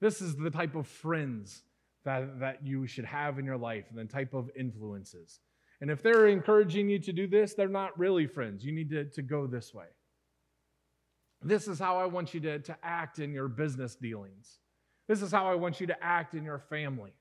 This 0.00 0.20
is 0.20 0.36
the 0.36 0.50
type 0.50 0.74
of 0.74 0.86
friends 0.86 1.62
that, 2.04 2.40
that 2.40 2.66
you 2.66 2.86
should 2.86 3.04
have 3.04 3.38
in 3.38 3.44
your 3.44 3.56
life 3.56 3.84
and 3.90 3.98
the 3.98 4.12
type 4.12 4.34
of 4.34 4.50
influences. 4.58 5.40
And 5.80 5.90
if 5.90 6.02
they're 6.02 6.28
encouraging 6.28 6.88
you 6.88 6.98
to 7.00 7.12
do 7.12 7.26
this, 7.26 7.54
they're 7.54 7.68
not 7.68 7.98
really 7.98 8.26
friends. 8.26 8.64
You 8.64 8.72
need 8.72 8.90
to, 8.90 9.04
to 9.04 9.22
go 9.22 9.46
this 9.46 9.74
way. 9.74 9.86
This 11.42 11.68
is 11.68 11.78
how 11.78 11.98
I 11.98 12.06
want 12.06 12.34
you 12.34 12.40
to, 12.40 12.58
to 12.60 12.76
act 12.82 13.18
in 13.18 13.32
your 13.32 13.48
business 13.48 13.94
dealings. 13.94 14.58
This 15.06 15.22
is 15.22 15.30
how 15.30 15.50
I 15.50 15.54
want 15.54 15.80
you 15.80 15.86
to 15.86 16.04
act 16.04 16.34
in 16.34 16.44
your 16.44 16.58
family. 16.58 17.12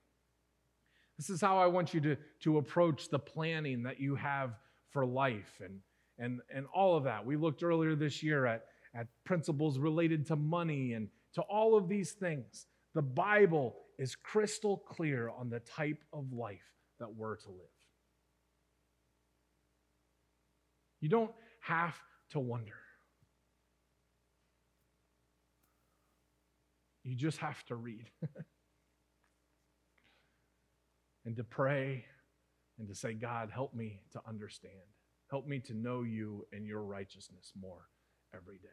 This 1.17 1.29
is 1.29 1.39
how 1.39 1.57
I 1.57 1.67
want 1.67 1.93
you 1.93 2.01
to, 2.01 2.17
to 2.41 2.57
approach 2.57 3.09
the 3.09 3.19
planning 3.19 3.83
that 3.83 3.99
you 3.99 4.15
have 4.15 4.59
for 4.89 5.05
life 5.05 5.61
and, 5.63 5.79
and, 6.19 6.41
and 6.53 6.65
all 6.73 6.97
of 6.97 7.05
that. 7.05 7.25
We 7.25 7.37
looked 7.37 7.63
earlier 7.63 7.95
this 7.95 8.21
year 8.21 8.45
at, 8.45 8.65
at 8.93 9.07
principles 9.23 9.79
related 9.79 10.25
to 10.27 10.35
money 10.35 10.93
and 10.93 11.07
to 11.33 11.41
all 11.41 11.75
of 11.77 11.87
these 11.87 12.11
things. 12.11 12.65
The 12.93 13.01
Bible 13.01 13.75
is 13.97 14.15
crystal 14.15 14.77
clear 14.77 15.29
on 15.29 15.49
the 15.49 15.59
type 15.61 16.03
of 16.11 16.31
life 16.33 16.73
that 16.99 17.13
we're 17.13 17.37
to 17.37 17.49
live. 17.49 17.59
You 21.01 21.09
don't 21.09 21.31
have 21.61 21.95
to 22.31 22.39
wonder. 22.39 22.73
You 27.03 27.15
just 27.15 27.37
have 27.37 27.63
to 27.65 27.75
read. 27.75 28.09
and 31.25 31.35
to 31.35 31.43
pray 31.43 32.05
and 32.77 32.87
to 32.87 32.95
say, 32.95 33.13
God, 33.13 33.49
help 33.51 33.73
me 33.73 34.01
to 34.13 34.21
understand. 34.27 34.73
Help 35.29 35.47
me 35.47 35.59
to 35.59 35.73
know 35.73 36.03
you 36.03 36.45
and 36.51 36.65
your 36.65 36.83
righteousness 36.83 37.51
more 37.59 37.87
every 38.33 38.57
day. 38.57 38.69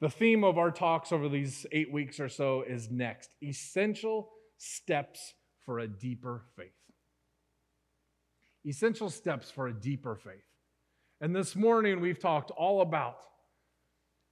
The 0.00 0.10
theme 0.10 0.42
of 0.42 0.58
our 0.58 0.72
talks 0.72 1.12
over 1.12 1.28
these 1.28 1.64
eight 1.70 1.92
weeks 1.92 2.18
or 2.18 2.28
so 2.28 2.62
is 2.62 2.90
next 2.90 3.30
essential 3.42 4.30
steps 4.58 5.34
for 5.64 5.78
a 5.78 5.86
deeper 5.86 6.42
faith. 6.56 6.72
Essential 8.66 9.10
steps 9.10 9.50
for 9.50 9.68
a 9.68 9.72
deeper 9.72 10.16
faith. 10.16 10.42
And 11.20 11.34
this 11.34 11.54
morning 11.54 12.00
we've 12.00 12.18
talked 12.18 12.50
all 12.50 12.80
about 12.80 13.18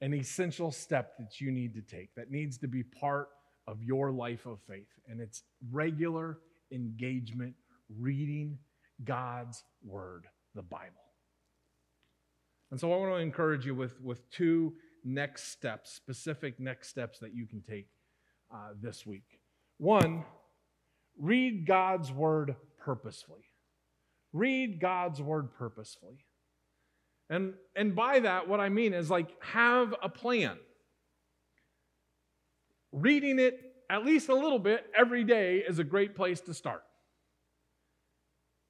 an 0.01 0.13
essential 0.13 0.73
step 0.73 1.17
that 1.19 1.41
you 1.41 1.53
need 1.53 1.75
to 1.75 1.83
take 1.83 2.15
that 2.17 2.31
needs 2.33 2.59
to 2.59 2.67
be 2.67 2.83
part 2.83 3.29
of 3.67 3.83
your 3.83 4.11
life 4.11 4.47
of 4.47 4.59
faith. 4.69 4.89
And 5.09 5.21
it's 5.21 5.43
regular 5.71 6.39
engagement 6.73 7.55
reading 7.99 8.59
God's 9.05 9.65
word, 9.85 10.27
the 10.55 10.63
Bible. 10.63 10.87
And 12.71 12.79
so 12.79 12.93
I 12.93 12.97
want 12.97 13.13
to 13.13 13.17
encourage 13.17 13.67
you 13.67 13.75
with, 13.75 14.01
with 14.01 14.31
two 14.31 14.75
next 15.05 15.49
steps, 15.49 15.93
specific 15.93 16.61
next 16.61 16.89
steps 16.89 17.19
that 17.19 17.35
you 17.35 17.47
can 17.47 17.63
take 17.63 17.89
uh, 18.53 18.71
this 18.81 19.05
week. 19.05 19.41
One, 19.79 20.25
read 21.19 21.67
God's 21.67 22.13
word 22.13 22.55
purposefully. 22.79 23.45
Read 24.33 24.81
God's 24.81 25.21
word 25.21 25.53
purposefully. 25.53 26.25
And, 27.29 27.55
and 27.75 27.95
by 27.95 28.21
that, 28.21 28.49
what 28.49 28.61
I 28.61 28.69
mean 28.69 28.93
is 28.93 29.11
like 29.11 29.31
have 29.43 29.95
a 30.03 30.09
plan 30.09 30.59
reading 32.93 33.39
it 33.39 33.59
at 33.91 34.05
least 34.05 34.29
a 34.29 34.35
little 34.35 34.59
bit 34.59 34.87
every 34.97 35.25
day 35.25 35.65
is 35.67 35.79
a 35.79 35.85
great 35.85 36.15
place 36.15 36.41
to 36.43 36.55
start. 36.55 36.83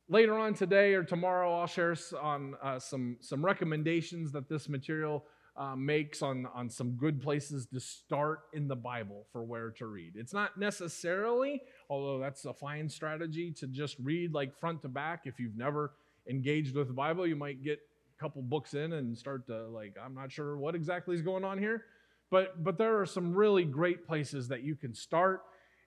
Later 0.08 0.36
on 0.36 0.54
today 0.54 0.94
or 0.94 1.04
tomorrow, 1.04 1.60
I'll 1.60 1.66
share 1.66 1.94
on 2.20 2.54
uh, 2.62 2.78
some, 2.78 3.18
some 3.20 3.44
recommendations 3.44 4.32
that 4.32 4.48
this 4.48 4.68
material 4.68 5.24
uh, 5.56 5.76
makes 5.76 6.22
on, 6.22 6.46
on 6.54 6.70
some 6.70 6.92
good 6.92 7.20
places 7.20 7.66
to 7.66 7.78
start 7.78 8.40
in 8.54 8.66
the 8.66 8.74
Bible 8.74 9.26
for 9.30 9.44
where 9.44 9.70
to 9.72 9.86
read. 9.86 10.14
It's 10.16 10.32
not 10.32 10.58
necessarily, 10.58 11.60
although 11.88 12.18
that's 12.18 12.44
a 12.46 12.54
fine 12.54 12.88
strategy, 12.88 13.52
to 13.58 13.66
just 13.66 13.96
read 14.00 14.32
like 14.32 14.58
front 14.58 14.82
to 14.82 14.88
back. 14.88 15.22
If 15.26 15.38
you've 15.38 15.56
never 15.56 15.92
engaged 16.28 16.74
with 16.74 16.88
the 16.88 16.94
Bible, 16.94 17.26
you 17.26 17.36
might 17.36 17.62
get 17.62 17.78
a 18.18 18.22
couple 18.22 18.42
books 18.42 18.74
in 18.74 18.94
and 18.94 19.16
start 19.16 19.46
to 19.48 19.68
like, 19.68 19.96
I'm 20.02 20.14
not 20.14 20.32
sure 20.32 20.56
what 20.56 20.74
exactly 20.74 21.14
is 21.14 21.22
going 21.22 21.44
on 21.44 21.58
here. 21.58 21.84
But, 22.30 22.62
but 22.62 22.78
there 22.78 23.00
are 23.00 23.06
some 23.06 23.34
really 23.34 23.64
great 23.64 24.06
places 24.06 24.48
that 24.48 24.62
you 24.62 24.76
can 24.76 24.94
start 24.94 25.42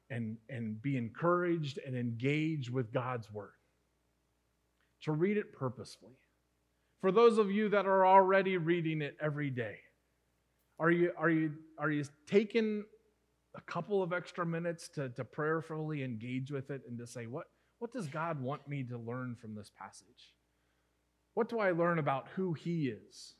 and, 0.09 0.37
and 0.49 0.81
be 0.81 0.97
encouraged 0.97 1.79
and 1.85 1.95
engage 1.95 2.69
with 2.69 2.91
God's 2.91 3.31
Word. 3.31 3.53
To 5.03 5.11
read 5.11 5.37
it 5.37 5.53
purposefully 5.53 6.17
for 7.03 7.11
those 7.11 7.37
of 7.37 7.51
you 7.51 7.67
that 7.67 7.85
are 7.85 8.07
already 8.07 8.55
reading 8.55 9.01
it 9.01 9.17
every 9.21 9.49
day, 9.49 9.75
are 10.79 10.89
you, 10.89 11.11
are 11.17 11.29
you, 11.29 11.51
are 11.77 11.91
you 11.91 12.05
taking 12.27 12.85
a 13.57 13.61
couple 13.69 14.01
of 14.01 14.13
extra 14.13 14.45
minutes 14.45 14.87
to, 14.95 15.09
to 15.09 15.25
prayerfully 15.25 16.01
engage 16.01 16.49
with 16.49 16.71
it 16.71 16.81
and 16.87 16.97
to 16.97 17.05
say, 17.05 17.25
what, 17.25 17.47
what 17.79 17.91
does 17.91 18.07
God 18.07 18.41
want 18.41 18.65
me 18.69 18.83
to 18.83 18.97
learn 18.97 19.35
from 19.35 19.53
this 19.53 19.69
passage? 19.77 20.31
What 21.33 21.49
do 21.49 21.59
I 21.59 21.71
learn 21.71 21.99
about 21.99 22.29
who 22.37 22.53
He 22.53 22.87
is? 22.87 23.35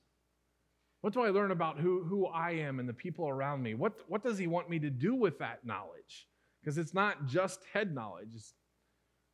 What 1.03 1.11
do 1.11 1.19
I 1.19 1.31
learn 1.31 1.51
about 1.51 1.81
who, 1.81 2.01
who 2.05 2.27
I 2.27 2.51
am 2.51 2.79
and 2.79 2.87
the 2.87 2.93
people 2.93 3.27
around 3.27 3.61
me? 3.61 3.73
What, 3.73 3.91
what 4.07 4.23
does 4.23 4.37
He 4.37 4.47
want 4.47 4.69
me 4.69 4.79
to 4.79 4.89
do 4.89 5.13
with 5.13 5.37
that 5.39 5.65
knowledge? 5.65 6.29
Because 6.61 6.77
it's 6.77 6.93
not 6.93 7.25
just 7.25 7.59
head 7.73 7.93
knowledge, 7.93 8.29
it's 8.33 8.53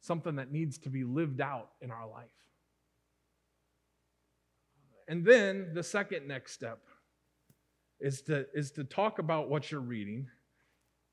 something 0.02 0.38
that 0.38 0.52
needs 0.52 0.80
to 0.80 0.90
be 0.90 1.04
lived 1.04 1.42
out 1.42 1.70
in 1.80 1.92
our 1.92 2.10
life. 2.10 2.26
And 5.08 5.24
then 5.24 5.70
the 5.76 5.84
second 5.84 6.28
next 6.28 6.54
step 6.54 6.80
is 8.00 8.24
to, 8.24 8.48
is 8.56 8.72
to 8.72 8.84
talk 8.84 9.20
about 9.20 9.48
what 9.48 9.72
you're 9.72 9.80
reading 9.80 10.26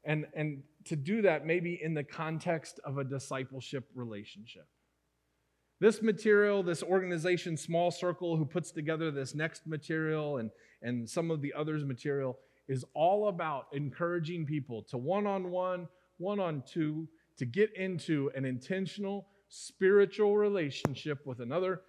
and, 0.04 0.24
and 0.34 0.62
to 0.86 0.96
do 0.96 1.20
that 1.20 1.44
maybe 1.44 1.78
in 1.82 1.92
the 1.92 2.04
context 2.04 2.80
of 2.82 2.96
a 2.96 3.04
discipleship 3.04 3.90
relationship. 3.94 4.66
This 5.78 6.00
material, 6.00 6.62
this 6.62 6.82
organization, 6.82 7.56
Small 7.56 7.90
Circle, 7.90 8.36
who 8.36 8.46
puts 8.46 8.70
together 8.70 9.10
this 9.10 9.34
next 9.34 9.66
material 9.66 10.38
and, 10.38 10.50
and 10.82 11.08
some 11.08 11.30
of 11.30 11.42
the 11.42 11.52
others' 11.52 11.84
material, 11.84 12.38
is 12.68 12.84
all 12.94 13.28
about 13.28 13.66
encouraging 13.72 14.46
people 14.46 14.82
to 14.84 14.96
one 14.96 15.26
on 15.26 15.50
one, 15.50 15.86
one 16.18 16.40
on 16.40 16.62
two, 16.66 17.06
to 17.36 17.44
get 17.44 17.74
into 17.76 18.30
an 18.34 18.44
intentional 18.44 19.28
spiritual 19.48 20.36
relationship 20.36 21.26
with 21.26 21.40
another 21.40 21.82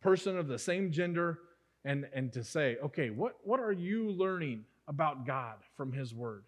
person 0.00 0.38
of 0.38 0.46
the 0.46 0.58
same 0.58 0.92
gender 0.92 1.38
and, 1.84 2.06
and 2.14 2.32
to 2.32 2.44
say, 2.44 2.76
okay, 2.84 3.10
what, 3.10 3.34
what 3.42 3.60
are 3.60 3.72
you 3.72 4.10
learning 4.12 4.64
about 4.88 5.26
God 5.26 5.56
from 5.76 5.92
His 5.92 6.14
Word? 6.14 6.44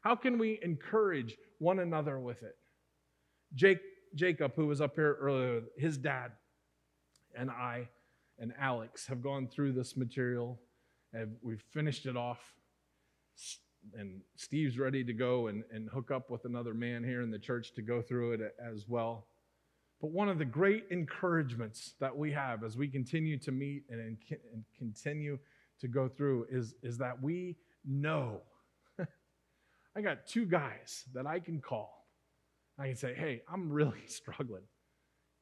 How 0.00 0.14
can 0.14 0.38
we 0.38 0.60
encourage 0.62 1.36
one 1.58 1.80
another 1.80 2.18
with 2.20 2.42
it? 2.42 2.56
Jake, 3.54 3.80
Jacob, 4.14 4.52
who 4.54 4.66
was 4.66 4.80
up 4.80 4.94
here 4.94 5.16
earlier, 5.20 5.62
his 5.76 5.98
dad 5.98 6.32
and 7.36 7.50
I 7.50 7.88
and 8.38 8.52
Alex 8.58 9.06
have 9.06 9.22
gone 9.22 9.46
through 9.46 9.72
this 9.72 9.96
material 9.96 10.60
and 11.12 11.36
we've 11.42 11.62
finished 11.72 12.06
it 12.06 12.16
off. 12.16 12.40
And 13.96 14.22
Steve's 14.36 14.78
ready 14.78 15.04
to 15.04 15.12
go 15.12 15.48
and, 15.48 15.62
and 15.72 15.88
hook 15.88 16.10
up 16.10 16.30
with 16.30 16.44
another 16.44 16.74
man 16.74 17.04
here 17.04 17.22
in 17.22 17.30
the 17.30 17.38
church 17.38 17.74
to 17.74 17.82
go 17.82 18.00
through 18.00 18.32
it 18.32 18.54
as 18.58 18.86
well. 18.88 19.26
But 20.00 20.10
one 20.10 20.28
of 20.28 20.38
the 20.38 20.44
great 20.44 20.86
encouragements 20.90 21.94
that 22.00 22.16
we 22.16 22.32
have 22.32 22.64
as 22.64 22.76
we 22.76 22.88
continue 22.88 23.38
to 23.38 23.52
meet 23.52 23.84
and, 23.90 24.00
and 24.30 24.64
continue 24.76 25.38
to 25.80 25.88
go 25.88 26.08
through 26.08 26.46
is, 26.50 26.74
is 26.82 26.98
that 26.98 27.22
we 27.22 27.56
know. 27.84 28.40
I 29.96 30.00
got 30.00 30.26
two 30.26 30.46
guys 30.46 31.04
that 31.14 31.26
I 31.26 31.40
can 31.40 31.60
call. 31.60 32.03
I 32.78 32.88
can 32.88 32.96
say, 32.96 33.14
hey, 33.14 33.42
I'm 33.52 33.70
really 33.70 34.02
struggling. 34.06 34.64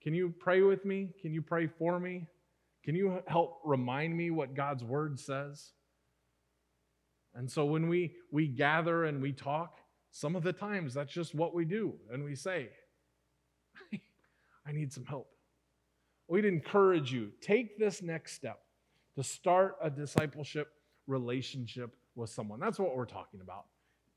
Can 0.03 0.14
you 0.14 0.35
pray 0.39 0.62
with 0.62 0.85
me? 0.85 1.11
Can 1.20 1.33
you 1.33 1.43
pray 1.43 1.66
for 1.66 1.99
me? 2.01 2.26
Can 2.85 2.95
you 2.97 3.22
help 3.26 3.61
remind 3.64 4.16
me 4.16 4.30
what 4.30 4.55
God's 4.55 4.83
word 4.83 5.20
says? 5.20 5.72
And 7.35 7.51
so 7.51 7.64
when 7.64 7.89
we, 7.89 8.12
we 8.30 8.49
gather 8.49 9.05
and 9.05 9.22
we 9.22 9.33
talk, 9.33 9.78
some 10.11 10.37
of 10.37 10.43
the 10.43 10.53
times 10.53 10.93
that's 10.93 11.12
just 11.12 11.35
what 11.35 11.55
we 11.55 11.64
do. 11.64 11.95
And 12.12 12.24
we 12.24 12.35
say, 12.35 12.68
I 14.66 14.72
need 14.72 14.93
some 14.93 15.05
help. 15.05 15.28
We'd 16.28 16.45
encourage 16.45 17.12
you 17.12 17.30
take 17.41 17.78
this 17.78 18.03
next 18.03 18.35
step 18.35 18.61
to 19.16 19.22
start 19.22 19.76
a 19.83 19.91
discipleship 19.91 20.68
relationship 21.07 21.95
with 22.14 22.30
someone. 22.30 22.61
That's 22.61 22.78
what 22.78 22.97
we're 22.97 23.07
talking 23.07 23.41
about. 23.41 23.66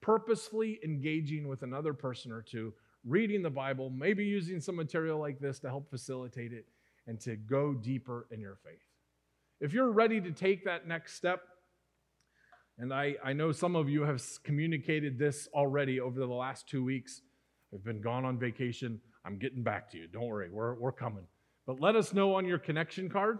Purposefully 0.01 0.79
engaging 0.83 1.47
with 1.47 1.63
another 1.63 1.93
person 1.93 2.31
or 2.31 2.41
two, 2.41 2.73
reading 3.05 3.41
the 3.43 3.49
Bible, 3.49 3.89
maybe 3.89 4.25
using 4.25 4.59
some 4.59 4.75
material 4.75 5.19
like 5.19 5.39
this 5.39 5.59
to 5.59 5.67
help 5.67 5.89
facilitate 5.89 6.51
it 6.51 6.65
and 7.07 7.19
to 7.21 7.35
go 7.35 7.73
deeper 7.73 8.25
in 8.31 8.41
your 8.41 8.57
faith. 8.63 8.81
If 9.61 9.73
you're 9.73 9.91
ready 9.91 10.19
to 10.21 10.31
take 10.31 10.65
that 10.65 10.87
next 10.87 11.13
step, 11.13 11.41
and 12.77 12.93
I, 12.93 13.15
I 13.23 13.33
know 13.33 13.51
some 13.51 13.75
of 13.75 13.89
you 13.89 14.01
have 14.01 14.21
communicated 14.43 15.17
this 15.17 15.47
already 15.53 16.01
over 16.01 16.19
the 16.19 16.25
last 16.25 16.67
two 16.67 16.83
weeks. 16.83 17.21
I've 17.73 17.83
been 17.83 18.01
gone 18.01 18.25
on 18.25 18.37
vacation. 18.37 18.99
I'm 19.23 19.37
getting 19.37 19.63
back 19.63 19.89
to 19.91 19.97
you. 19.97 20.07
Don't 20.07 20.27
worry, 20.27 20.49
we're, 20.51 20.73
we're 20.75 20.91
coming. 20.91 21.23
But 21.65 21.79
let 21.79 21.95
us 21.95 22.13
know 22.13 22.35
on 22.35 22.45
your 22.45 22.59
connection 22.59 23.09
card. 23.09 23.39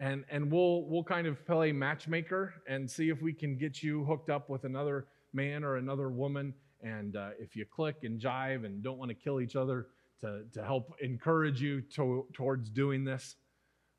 And, 0.00 0.24
and 0.30 0.50
we'll, 0.50 0.84
we'll 0.86 1.04
kind 1.04 1.26
of 1.26 1.46
play 1.46 1.72
matchmaker 1.72 2.54
and 2.66 2.90
see 2.90 3.10
if 3.10 3.20
we 3.20 3.32
can 3.32 3.56
get 3.56 3.82
you 3.82 4.04
hooked 4.04 4.30
up 4.30 4.48
with 4.48 4.64
another 4.64 5.06
man 5.32 5.62
or 5.62 5.76
another 5.76 6.08
woman. 6.08 6.54
And 6.82 7.16
uh, 7.16 7.30
if 7.38 7.56
you 7.56 7.64
click 7.66 7.96
and 8.02 8.20
jive 8.20 8.64
and 8.64 8.82
don't 8.82 8.98
want 8.98 9.10
to 9.10 9.14
kill 9.14 9.40
each 9.40 9.56
other, 9.56 9.88
to, 10.20 10.42
to 10.52 10.62
help 10.62 10.94
encourage 11.00 11.62
you 11.62 11.80
to, 11.80 12.26
towards 12.34 12.68
doing 12.70 13.04
this 13.04 13.36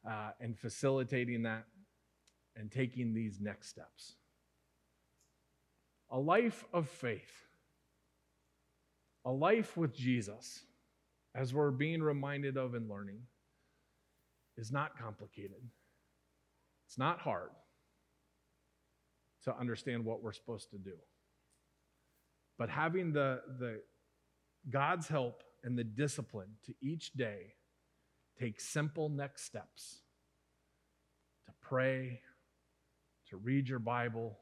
uh, 0.07 0.31
and 0.39 0.57
facilitating 0.57 1.43
that 1.43 1.65
and 2.55 2.71
taking 2.71 3.13
these 3.13 3.39
next 3.39 3.69
steps. 3.69 4.15
A 6.11 6.19
life 6.19 6.63
of 6.73 6.87
faith 6.87 7.41
a 9.23 9.31
life 9.31 9.77
with 9.77 9.93
Jesus, 9.93 10.63
as 11.35 11.53
we're 11.53 11.71
being 11.71 12.01
reminded 12.01 12.57
of 12.57 12.73
and 12.73 12.89
learning, 12.89 13.19
is 14.57 14.71
not 14.71 14.97
complicated. 14.97 15.61
It's 16.87 16.97
not 16.97 17.19
hard 17.19 17.51
to 19.43 19.55
understand 19.55 20.03
what 20.05 20.21
we're 20.21 20.33
supposed 20.33 20.71
to 20.71 20.77
do. 20.77 20.95
But 22.57 22.69
having 22.69 23.13
the, 23.13 23.41
the 23.59 23.81
God's 24.69 25.07
help 25.07 25.43
and 25.63 25.77
the 25.77 25.83
discipline 25.83 26.49
to 26.65 26.73
each 26.81 27.13
day 27.13 27.53
take 28.39 28.59
simple 28.59 29.09
next 29.09 29.45
steps 29.45 30.01
to 31.45 31.51
pray, 31.61 32.21
to 33.29 33.37
read 33.37 33.67
your 33.67 33.79
Bible, 33.79 34.37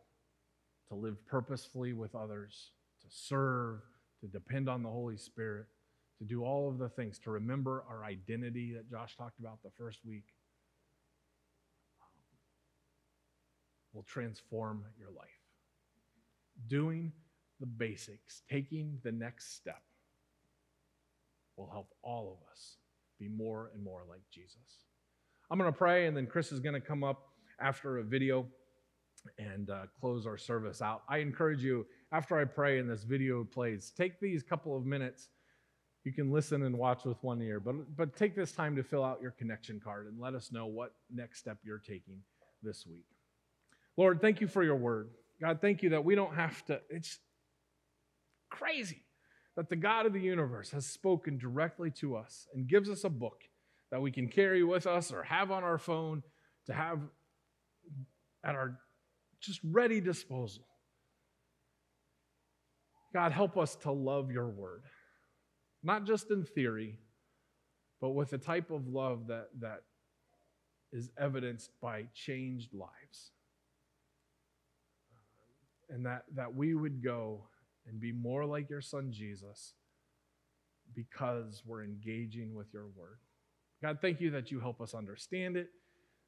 to 0.90 0.96
live 0.96 1.26
purposefully 1.26 1.94
with 1.94 2.16
others, 2.16 2.72
to 3.02 3.08
serve, 3.10 3.82
to 4.22 4.28
depend 4.28 4.68
on 4.68 4.84
the 4.84 4.90
Holy 4.90 5.18
Spirit, 5.18 5.68
to 6.18 6.26
do 6.26 6.44
all 6.44 6.70
of 6.70 6.78
the 6.78 6.90
things, 6.90 7.20
to 7.20 7.32
remember 7.32 7.84
our 7.90 8.04
identity 8.04 8.74
that 8.74 8.90
Josh 8.90 9.16
talked 9.16 9.40
about 9.40 9.62
the 9.64 9.72
first 9.78 10.00
week, 10.06 10.26
um, 12.02 12.08
will 13.94 14.04
transform 14.04 14.84
your 14.98 15.12
life. 15.12 15.28
Doing 16.68 17.14
the 17.60 17.66
basics, 17.66 18.42
taking 18.50 19.00
the 19.04 19.12
next 19.12 19.56
step, 19.56 19.82
will 21.58 21.70
help 21.70 21.90
all 22.02 22.32
of 22.32 22.52
us 22.52 22.78
be 23.20 23.28
more 23.28 23.72
and 23.74 23.84
more 23.84 24.04
like 24.10 24.22
Jesus. 24.32 24.86
I'm 25.52 25.58
going 25.58 25.72
to 25.72 25.78
pray, 25.78 26.08
and 26.08 26.16
then 26.16 26.26
Chris 26.26 26.52
is 26.52 26.60
going 26.60 26.76
to 26.76 26.82
come 26.82 27.04
up 27.04 27.30
after 27.60 27.98
a 27.98 28.04
video 28.04 28.46
and 29.38 29.70
uh, 29.70 29.84
close 30.00 30.26
our 30.26 30.38
service 30.38 30.82
out. 30.82 31.04
I 31.10 31.18
encourage 31.18 31.64
you 31.64 31.86
after 32.12 32.40
I 32.40 32.46
pray 32.46 32.80
and 32.80 32.90
this 32.90 33.04
video 33.04 33.44
plays, 33.44 33.92
take 33.96 34.20
these 34.20 34.44
couple 34.44 34.78
of 34.78 34.86
minutes. 34.86 35.30
You 36.06 36.14
can 36.14 36.32
listen 36.32 36.64
and 36.64 36.78
watch 36.78 37.04
with 37.04 37.22
one 37.22 37.42
ear, 37.42 37.60
but, 37.60 37.76
but 37.98 38.16
take 38.16 38.36
this 38.36 38.54
time 38.54 38.76
to 38.78 38.84
fill 38.84 39.04
out 39.04 39.22
your 39.22 39.32
connection 39.32 39.82
card 39.84 40.08
and 40.08 40.20
let 40.20 40.34
us 40.34 40.52
know 40.52 40.66
what 40.66 40.94
next 41.14 41.40
step 41.40 41.58
you're 41.64 41.80
taking 41.80 42.22
this 42.64 42.86
week. 42.88 43.06
Lord, 43.98 44.22
thank 44.22 44.40
you 44.40 44.48
for 44.48 44.64
your 44.64 44.78
word. 44.78 45.10
God, 45.42 45.60
thank 45.60 45.84
you 45.84 45.90
that 45.90 46.06
we 46.06 46.16
don't 46.16 46.34
have 46.34 46.66
to, 46.66 46.80
it's 46.90 47.20
crazy 48.50 49.04
that 49.56 49.70
the 49.70 49.76
God 49.76 50.06
of 50.06 50.14
the 50.14 50.22
universe 50.22 50.72
has 50.72 50.86
spoken 50.86 51.38
directly 51.38 51.92
to 51.92 52.16
us 52.16 52.48
and 52.54 52.68
gives 52.68 52.90
us 52.90 53.04
a 53.04 53.10
book 53.10 53.44
that 53.92 54.02
we 54.02 54.12
can 54.12 54.28
carry 54.28 54.64
with 54.64 54.88
us 54.88 55.12
or 55.12 55.24
have 55.24 55.52
on 55.52 55.64
our 55.64 55.78
phone 55.78 56.24
to 56.68 56.74
have 56.74 57.00
at 58.44 58.56
our 58.56 58.80
just 59.42 59.60
ready 59.64 60.00
disposal. 60.00 60.64
God, 63.14 63.32
help 63.32 63.58
us 63.58 63.76
to 63.78 63.92
love 63.92 64.32
your 64.32 64.48
word, 64.48 64.84
not 65.84 66.06
just 66.06 66.30
in 66.30 66.44
theory, 66.44 67.00
but 68.00 68.12
with 68.12 68.34
a 68.34 68.38
type 68.38 68.70
of 68.72 68.88
love 68.88 69.28
that, 69.28 69.48
that 69.60 69.82
is 70.94 71.10
evidenced 71.18 71.72
by 71.82 72.06
changed 72.14 72.74
lives. 72.74 73.32
And 75.90 76.06
that, 76.06 76.24
that 76.36 76.54
we 76.54 76.76
would 76.76 77.04
go 77.04 77.46
and 77.88 78.00
be 78.00 78.12
more 78.12 78.46
like 78.46 78.70
your 78.70 78.82
son 78.82 79.12
Jesus 79.12 79.74
because 80.96 81.64
we're 81.66 81.84
engaging 81.84 82.54
with 82.54 82.68
your 82.74 82.88
word. 82.96 83.20
God, 83.82 84.00
thank 84.02 84.20
you 84.20 84.32
that 84.32 84.52
you 84.52 84.60
help 84.60 84.82
us 84.82 84.94
understand 84.94 85.56
it. 85.56 85.68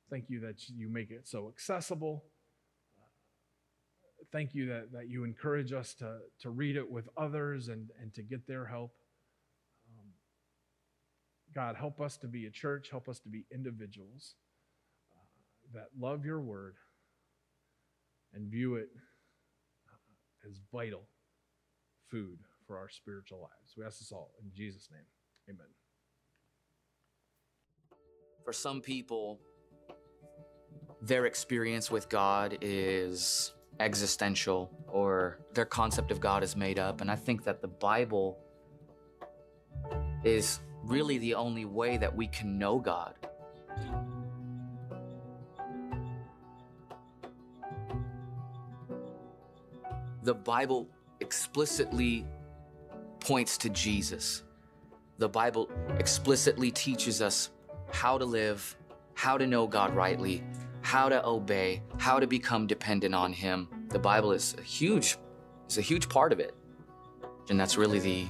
Thank 0.10 0.26
you 0.30 0.40
that 0.42 0.70
you 0.70 0.90
make 0.90 1.12
it 1.12 1.28
so 1.28 1.50
accessible. 1.50 2.24
Thank 4.32 4.54
you 4.54 4.68
that, 4.68 4.92
that 4.94 5.10
you 5.10 5.24
encourage 5.24 5.74
us 5.74 5.94
to, 5.96 6.20
to 6.42 6.50
read 6.50 6.78
it 6.78 6.90
with 6.90 7.10
others 7.18 7.68
and, 7.68 7.90
and 8.02 8.14
to 8.14 8.22
get 8.22 8.48
their 8.48 8.66
help. 8.66 8.92
Um, 9.90 10.08
God, 11.54 11.76
help 11.76 12.00
us 12.00 12.18
to 12.18 12.28
be 12.28 12.46
a 12.46 12.52
church, 12.52 12.90
help 12.90 13.10
us 13.10 13.20
to 13.22 13.30
be 13.30 13.46
individuals 13.54 14.36
uh, 15.14 15.80
that 15.80 15.88
love 16.00 16.26
your 16.26 16.40
word 16.40 16.76
and 18.34 18.50
view 18.50 18.76
it 18.76 18.90
uh, 19.90 20.50
as 20.50 20.62
vital 20.72 21.08
food 22.12 22.40
for 22.68 22.78
our 22.78 22.90
spiritual 22.90 23.40
lives. 23.40 23.74
We 23.78 23.86
ask 23.86 24.00
this 24.00 24.12
all 24.12 24.32
in 24.44 24.52
Jesus' 24.54 24.90
name. 24.92 25.02
Amen. 25.50 25.68
For 28.44 28.54
some 28.54 28.82
people, 28.82 29.40
their 31.02 31.26
experience 31.26 31.90
with 31.90 32.10
God 32.10 32.58
is 32.62 33.54
existential 33.80 34.70
or 34.88 35.40
their 35.54 35.66
concept 35.66 36.12
of 36.12 36.20
God 36.20 36.44
is 36.44 36.56
made 36.56 36.78
up. 36.78 37.02
And 37.02 37.10
I 37.10 37.16
think 37.16 37.44
that 37.46 37.62
the 37.62 37.68
Bible 37.68 38.38
is 40.24 40.60
really 40.84 41.18
the 41.18 41.34
only 41.36 41.66
way 41.66 41.98
that 41.98 42.16
we 42.16 42.28
can 42.28 42.60
know 42.60 42.80
God. 42.80 43.16
The 50.24 50.36
Bible 50.36 50.88
explicitly 51.32 52.26
points 53.22 53.58
to 53.58 53.70
Jesus. 53.70 54.44
The 55.18 55.30
Bible 55.30 55.70
explicitly 55.98 56.72
teaches 56.72 57.22
us 57.22 57.52
how 57.94 58.18
to 58.18 58.26
live, 58.26 58.76
how 59.14 59.38
to 59.38 59.48
know 59.48 59.66
God 59.66 59.96
rightly, 59.96 60.44
how 60.82 61.08
to 61.08 61.26
obey, 61.26 61.84
how 61.98 62.20
to 62.20 62.28
become 62.28 62.68
dependent 62.68 63.16
on 63.16 63.32
Him. 63.32 63.70
The 63.88 63.98
Bible 63.98 64.34
is 64.34 64.56
a 64.58 64.62
huge, 64.62 65.18
is 65.70 65.78
a 65.78 65.82
huge 65.82 66.10
part 66.10 66.34
of 66.34 66.42
it. 66.42 66.54
And 67.50 67.58
that's 67.58 67.78
really 67.78 68.00
the, 68.00 68.26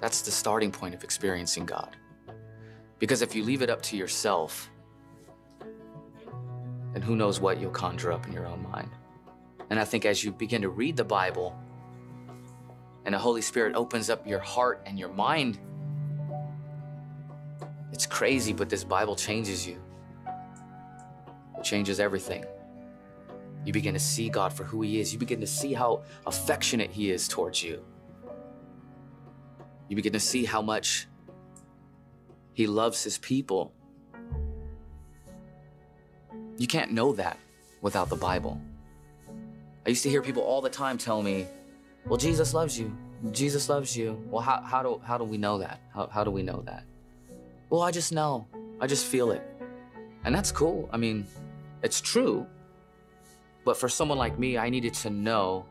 that's 0.00 0.22
the 0.22 0.32
starting 0.32 0.72
point 0.72 0.96
of 0.96 1.04
experiencing 1.04 1.66
God. 1.66 1.96
Because 2.98 3.22
if 3.22 3.32
you 3.32 3.44
leave 3.44 3.62
it 3.62 3.70
up 3.70 3.80
to 3.82 3.96
yourself, 3.96 4.68
then 6.92 7.00
who 7.00 7.14
knows 7.14 7.38
what 7.38 7.60
you'll 7.60 7.70
conjure 7.70 8.10
up 8.10 8.26
in 8.26 8.32
your 8.32 8.48
own 8.48 8.60
mind. 8.72 8.90
And 9.70 9.78
I 9.78 9.84
think 9.84 10.04
as 10.04 10.22
you 10.24 10.32
begin 10.32 10.62
to 10.62 10.68
read 10.68 10.96
the 10.96 11.04
Bible 11.04 11.56
and 13.04 13.14
the 13.14 13.18
Holy 13.18 13.40
Spirit 13.40 13.76
opens 13.76 14.10
up 14.10 14.26
your 14.26 14.40
heart 14.40 14.82
and 14.84 14.98
your 14.98 15.08
mind, 15.08 15.58
it's 17.92 18.04
crazy, 18.04 18.52
but 18.52 18.68
this 18.68 18.84
Bible 18.84 19.14
changes 19.14 19.66
you. 19.66 19.80
It 21.56 21.62
changes 21.62 22.00
everything. 22.00 22.44
You 23.64 23.72
begin 23.72 23.94
to 23.94 24.00
see 24.00 24.28
God 24.28 24.52
for 24.52 24.64
who 24.64 24.82
He 24.82 25.00
is. 25.00 25.12
You 25.12 25.18
begin 25.18 25.40
to 25.40 25.46
see 25.46 25.72
how 25.72 26.02
affectionate 26.26 26.90
He 26.90 27.10
is 27.10 27.28
towards 27.28 27.62
you. 27.62 27.84
You 29.88 29.96
begin 29.96 30.12
to 30.14 30.20
see 30.20 30.44
how 30.44 30.62
much 30.62 31.06
He 32.54 32.66
loves 32.66 33.04
His 33.04 33.18
people. 33.18 33.72
You 36.56 36.66
can't 36.66 36.92
know 36.92 37.12
that 37.12 37.38
without 37.82 38.08
the 38.08 38.16
Bible. 38.16 38.60
I 39.86 39.88
used 39.88 40.02
to 40.02 40.10
hear 40.10 40.22
people 40.22 40.42
all 40.42 40.60
the 40.60 40.70
time 40.70 40.98
tell 40.98 41.22
me, 41.22 41.46
well, 42.06 42.16
Jesus 42.18 42.54
loves 42.54 42.78
you. 42.78 42.96
Jesus 43.32 43.68
loves 43.68 43.96
you. 43.96 44.22
Well, 44.30 44.42
how, 44.42 44.60
how, 44.62 44.82
do, 44.82 45.00
how 45.04 45.18
do 45.18 45.24
we 45.24 45.38
know 45.38 45.58
that? 45.58 45.80
How, 45.94 46.06
how 46.06 46.24
do 46.24 46.30
we 46.30 46.42
know 46.42 46.62
that? 46.66 46.84
Well, 47.68 47.82
I 47.82 47.90
just 47.90 48.12
know. 48.12 48.46
I 48.80 48.86
just 48.86 49.06
feel 49.06 49.30
it. 49.30 49.42
And 50.24 50.34
that's 50.34 50.52
cool. 50.52 50.88
I 50.92 50.96
mean, 50.96 51.26
it's 51.82 52.00
true. 52.00 52.46
But 53.64 53.76
for 53.76 53.88
someone 53.88 54.18
like 54.18 54.38
me, 54.38 54.58
I 54.58 54.70
needed 54.70 54.94
to 54.94 55.10
know 55.10 55.66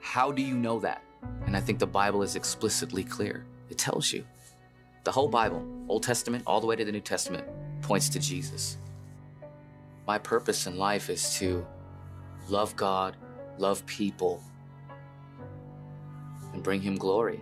how 0.00 0.30
do 0.30 0.42
you 0.42 0.54
know 0.54 0.78
that? 0.80 1.02
And 1.46 1.56
I 1.56 1.60
think 1.60 1.78
the 1.78 1.86
Bible 1.86 2.22
is 2.22 2.36
explicitly 2.36 3.02
clear. 3.04 3.46
It 3.70 3.78
tells 3.78 4.12
you. 4.12 4.24
The 5.04 5.12
whole 5.12 5.28
Bible, 5.28 5.66
Old 5.88 6.02
Testament, 6.02 6.44
all 6.46 6.60
the 6.60 6.66
way 6.66 6.76
to 6.76 6.84
the 6.84 6.92
New 6.92 7.00
Testament, 7.00 7.46
points 7.82 8.08
to 8.10 8.18
Jesus. 8.18 8.76
My 10.06 10.18
purpose 10.18 10.66
in 10.66 10.76
life 10.76 11.10
is 11.10 11.34
to 11.38 11.66
love 12.48 12.74
God, 12.76 13.16
love 13.58 13.84
people, 13.86 14.42
and 16.52 16.62
bring 16.62 16.80
Him 16.80 16.96
glory. 16.96 17.40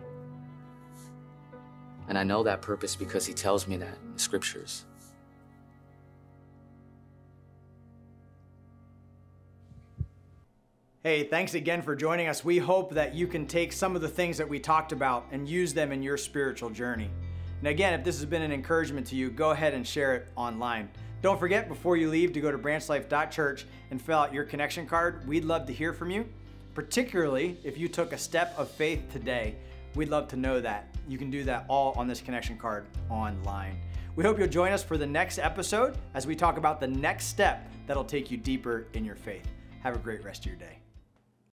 And 2.09 2.19
I 2.19 2.25
know 2.25 2.43
that 2.43 2.63
purpose 2.63 2.97
because 2.97 3.27
He 3.27 3.33
tells 3.33 3.67
me 3.67 3.77
that 3.77 3.99
in 4.05 4.15
the 4.15 4.19
scriptures. 4.19 4.85
Hey, 11.05 11.25
thanks 11.25 11.55
again 11.55 11.83
for 11.83 11.97
joining 11.97 12.29
us. 12.29 12.45
We 12.45 12.59
hope 12.59 12.95
that 12.95 13.13
you 13.13 13.27
can 13.27 13.49
take 13.49 13.73
some 13.73 13.97
of 13.97 14.03
the 14.03 14.09
things 14.09 14.39
that 14.39 14.49
we 14.49 14.61
talked 14.61 14.93
about 14.93 15.27
and 15.33 15.49
use 15.49 15.75
them 15.75 15.91
in 15.91 16.01
your 16.01 16.17
spiritual 16.17 16.71
journey. 16.71 17.11
And 17.59 17.67
again, 17.67 17.93
if 17.95 18.05
this 18.05 18.17
has 18.17 18.25
been 18.25 18.43
an 18.43 18.53
encouragement 18.53 19.09
to 19.09 19.17
you, 19.17 19.29
go 19.29 19.51
ahead 19.51 19.75
and 19.75 19.85
share 19.85 20.15
it 20.15 20.29
online. 20.37 20.89
Don't 21.23 21.39
forget 21.39 21.69
before 21.69 21.97
you 21.97 22.11
leave 22.11 22.33
to 22.33 22.41
go 22.41 22.51
to 22.51 22.59
branchlife.church 22.59 23.65
and 23.93 24.03
fill 24.03 24.19
out 24.19 24.35
your 24.35 24.43
connection 24.43 24.87
card. 24.87 25.27
We'd 25.27 25.45
love 25.45 25.67
to 25.67 25.73
hear 25.73 25.93
from 25.93 26.11
you, 26.11 26.27
particularly 26.75 27.57
if 27.63 27.79
you 27.79 27.89
took 27.89 28.13
a 28.13 28.19
step 28.19 28.53
of 28.59 28.69
faith 28.69 29.05
today. 29.13 29.55
We'd 29.95 30.09
love 30.09 30.27
to 30.29 30.37
know 30.37 30.61
that. 30.61 30.93
You 31.09 31.19
can 31.19 31.31
do 31.31 31.45
that 31.45 31.65
all 31.69 31.93
on 31.97 32.09
this 32.09 32.21
connection 32.21 32.59
card 32.59 32.87
online. 33.09 33.79
We 34.17 34.25
hope 34.25 34.39
you'll 34.39 34.49
join 34.49 34.73
us 34.73 34.83
for 34.83 34.99
the 34.99 35.07
next 35.07 35.39
episode 35.39 35.97
as 36.15 36.27
we 36.27 36.35
talk 36.35 36.57
about 36.57 36.81
the 36.81 36.89
next 36.89 37.27
step 37.27 37.71
that'll 37.87 38.05
take 38.05 38.31
you 38.31 38.37
deeper 38.37 38.87
in 38.93 39.05
your 39.05 39.17
faith. 39.17 39.47
Have 39.83 39.95
a 39.95 39.99
great 39.99 40.25
rest 40.25 40.41
of 40.41 40.47
your 40.47 40.57
day. 40.57 40.82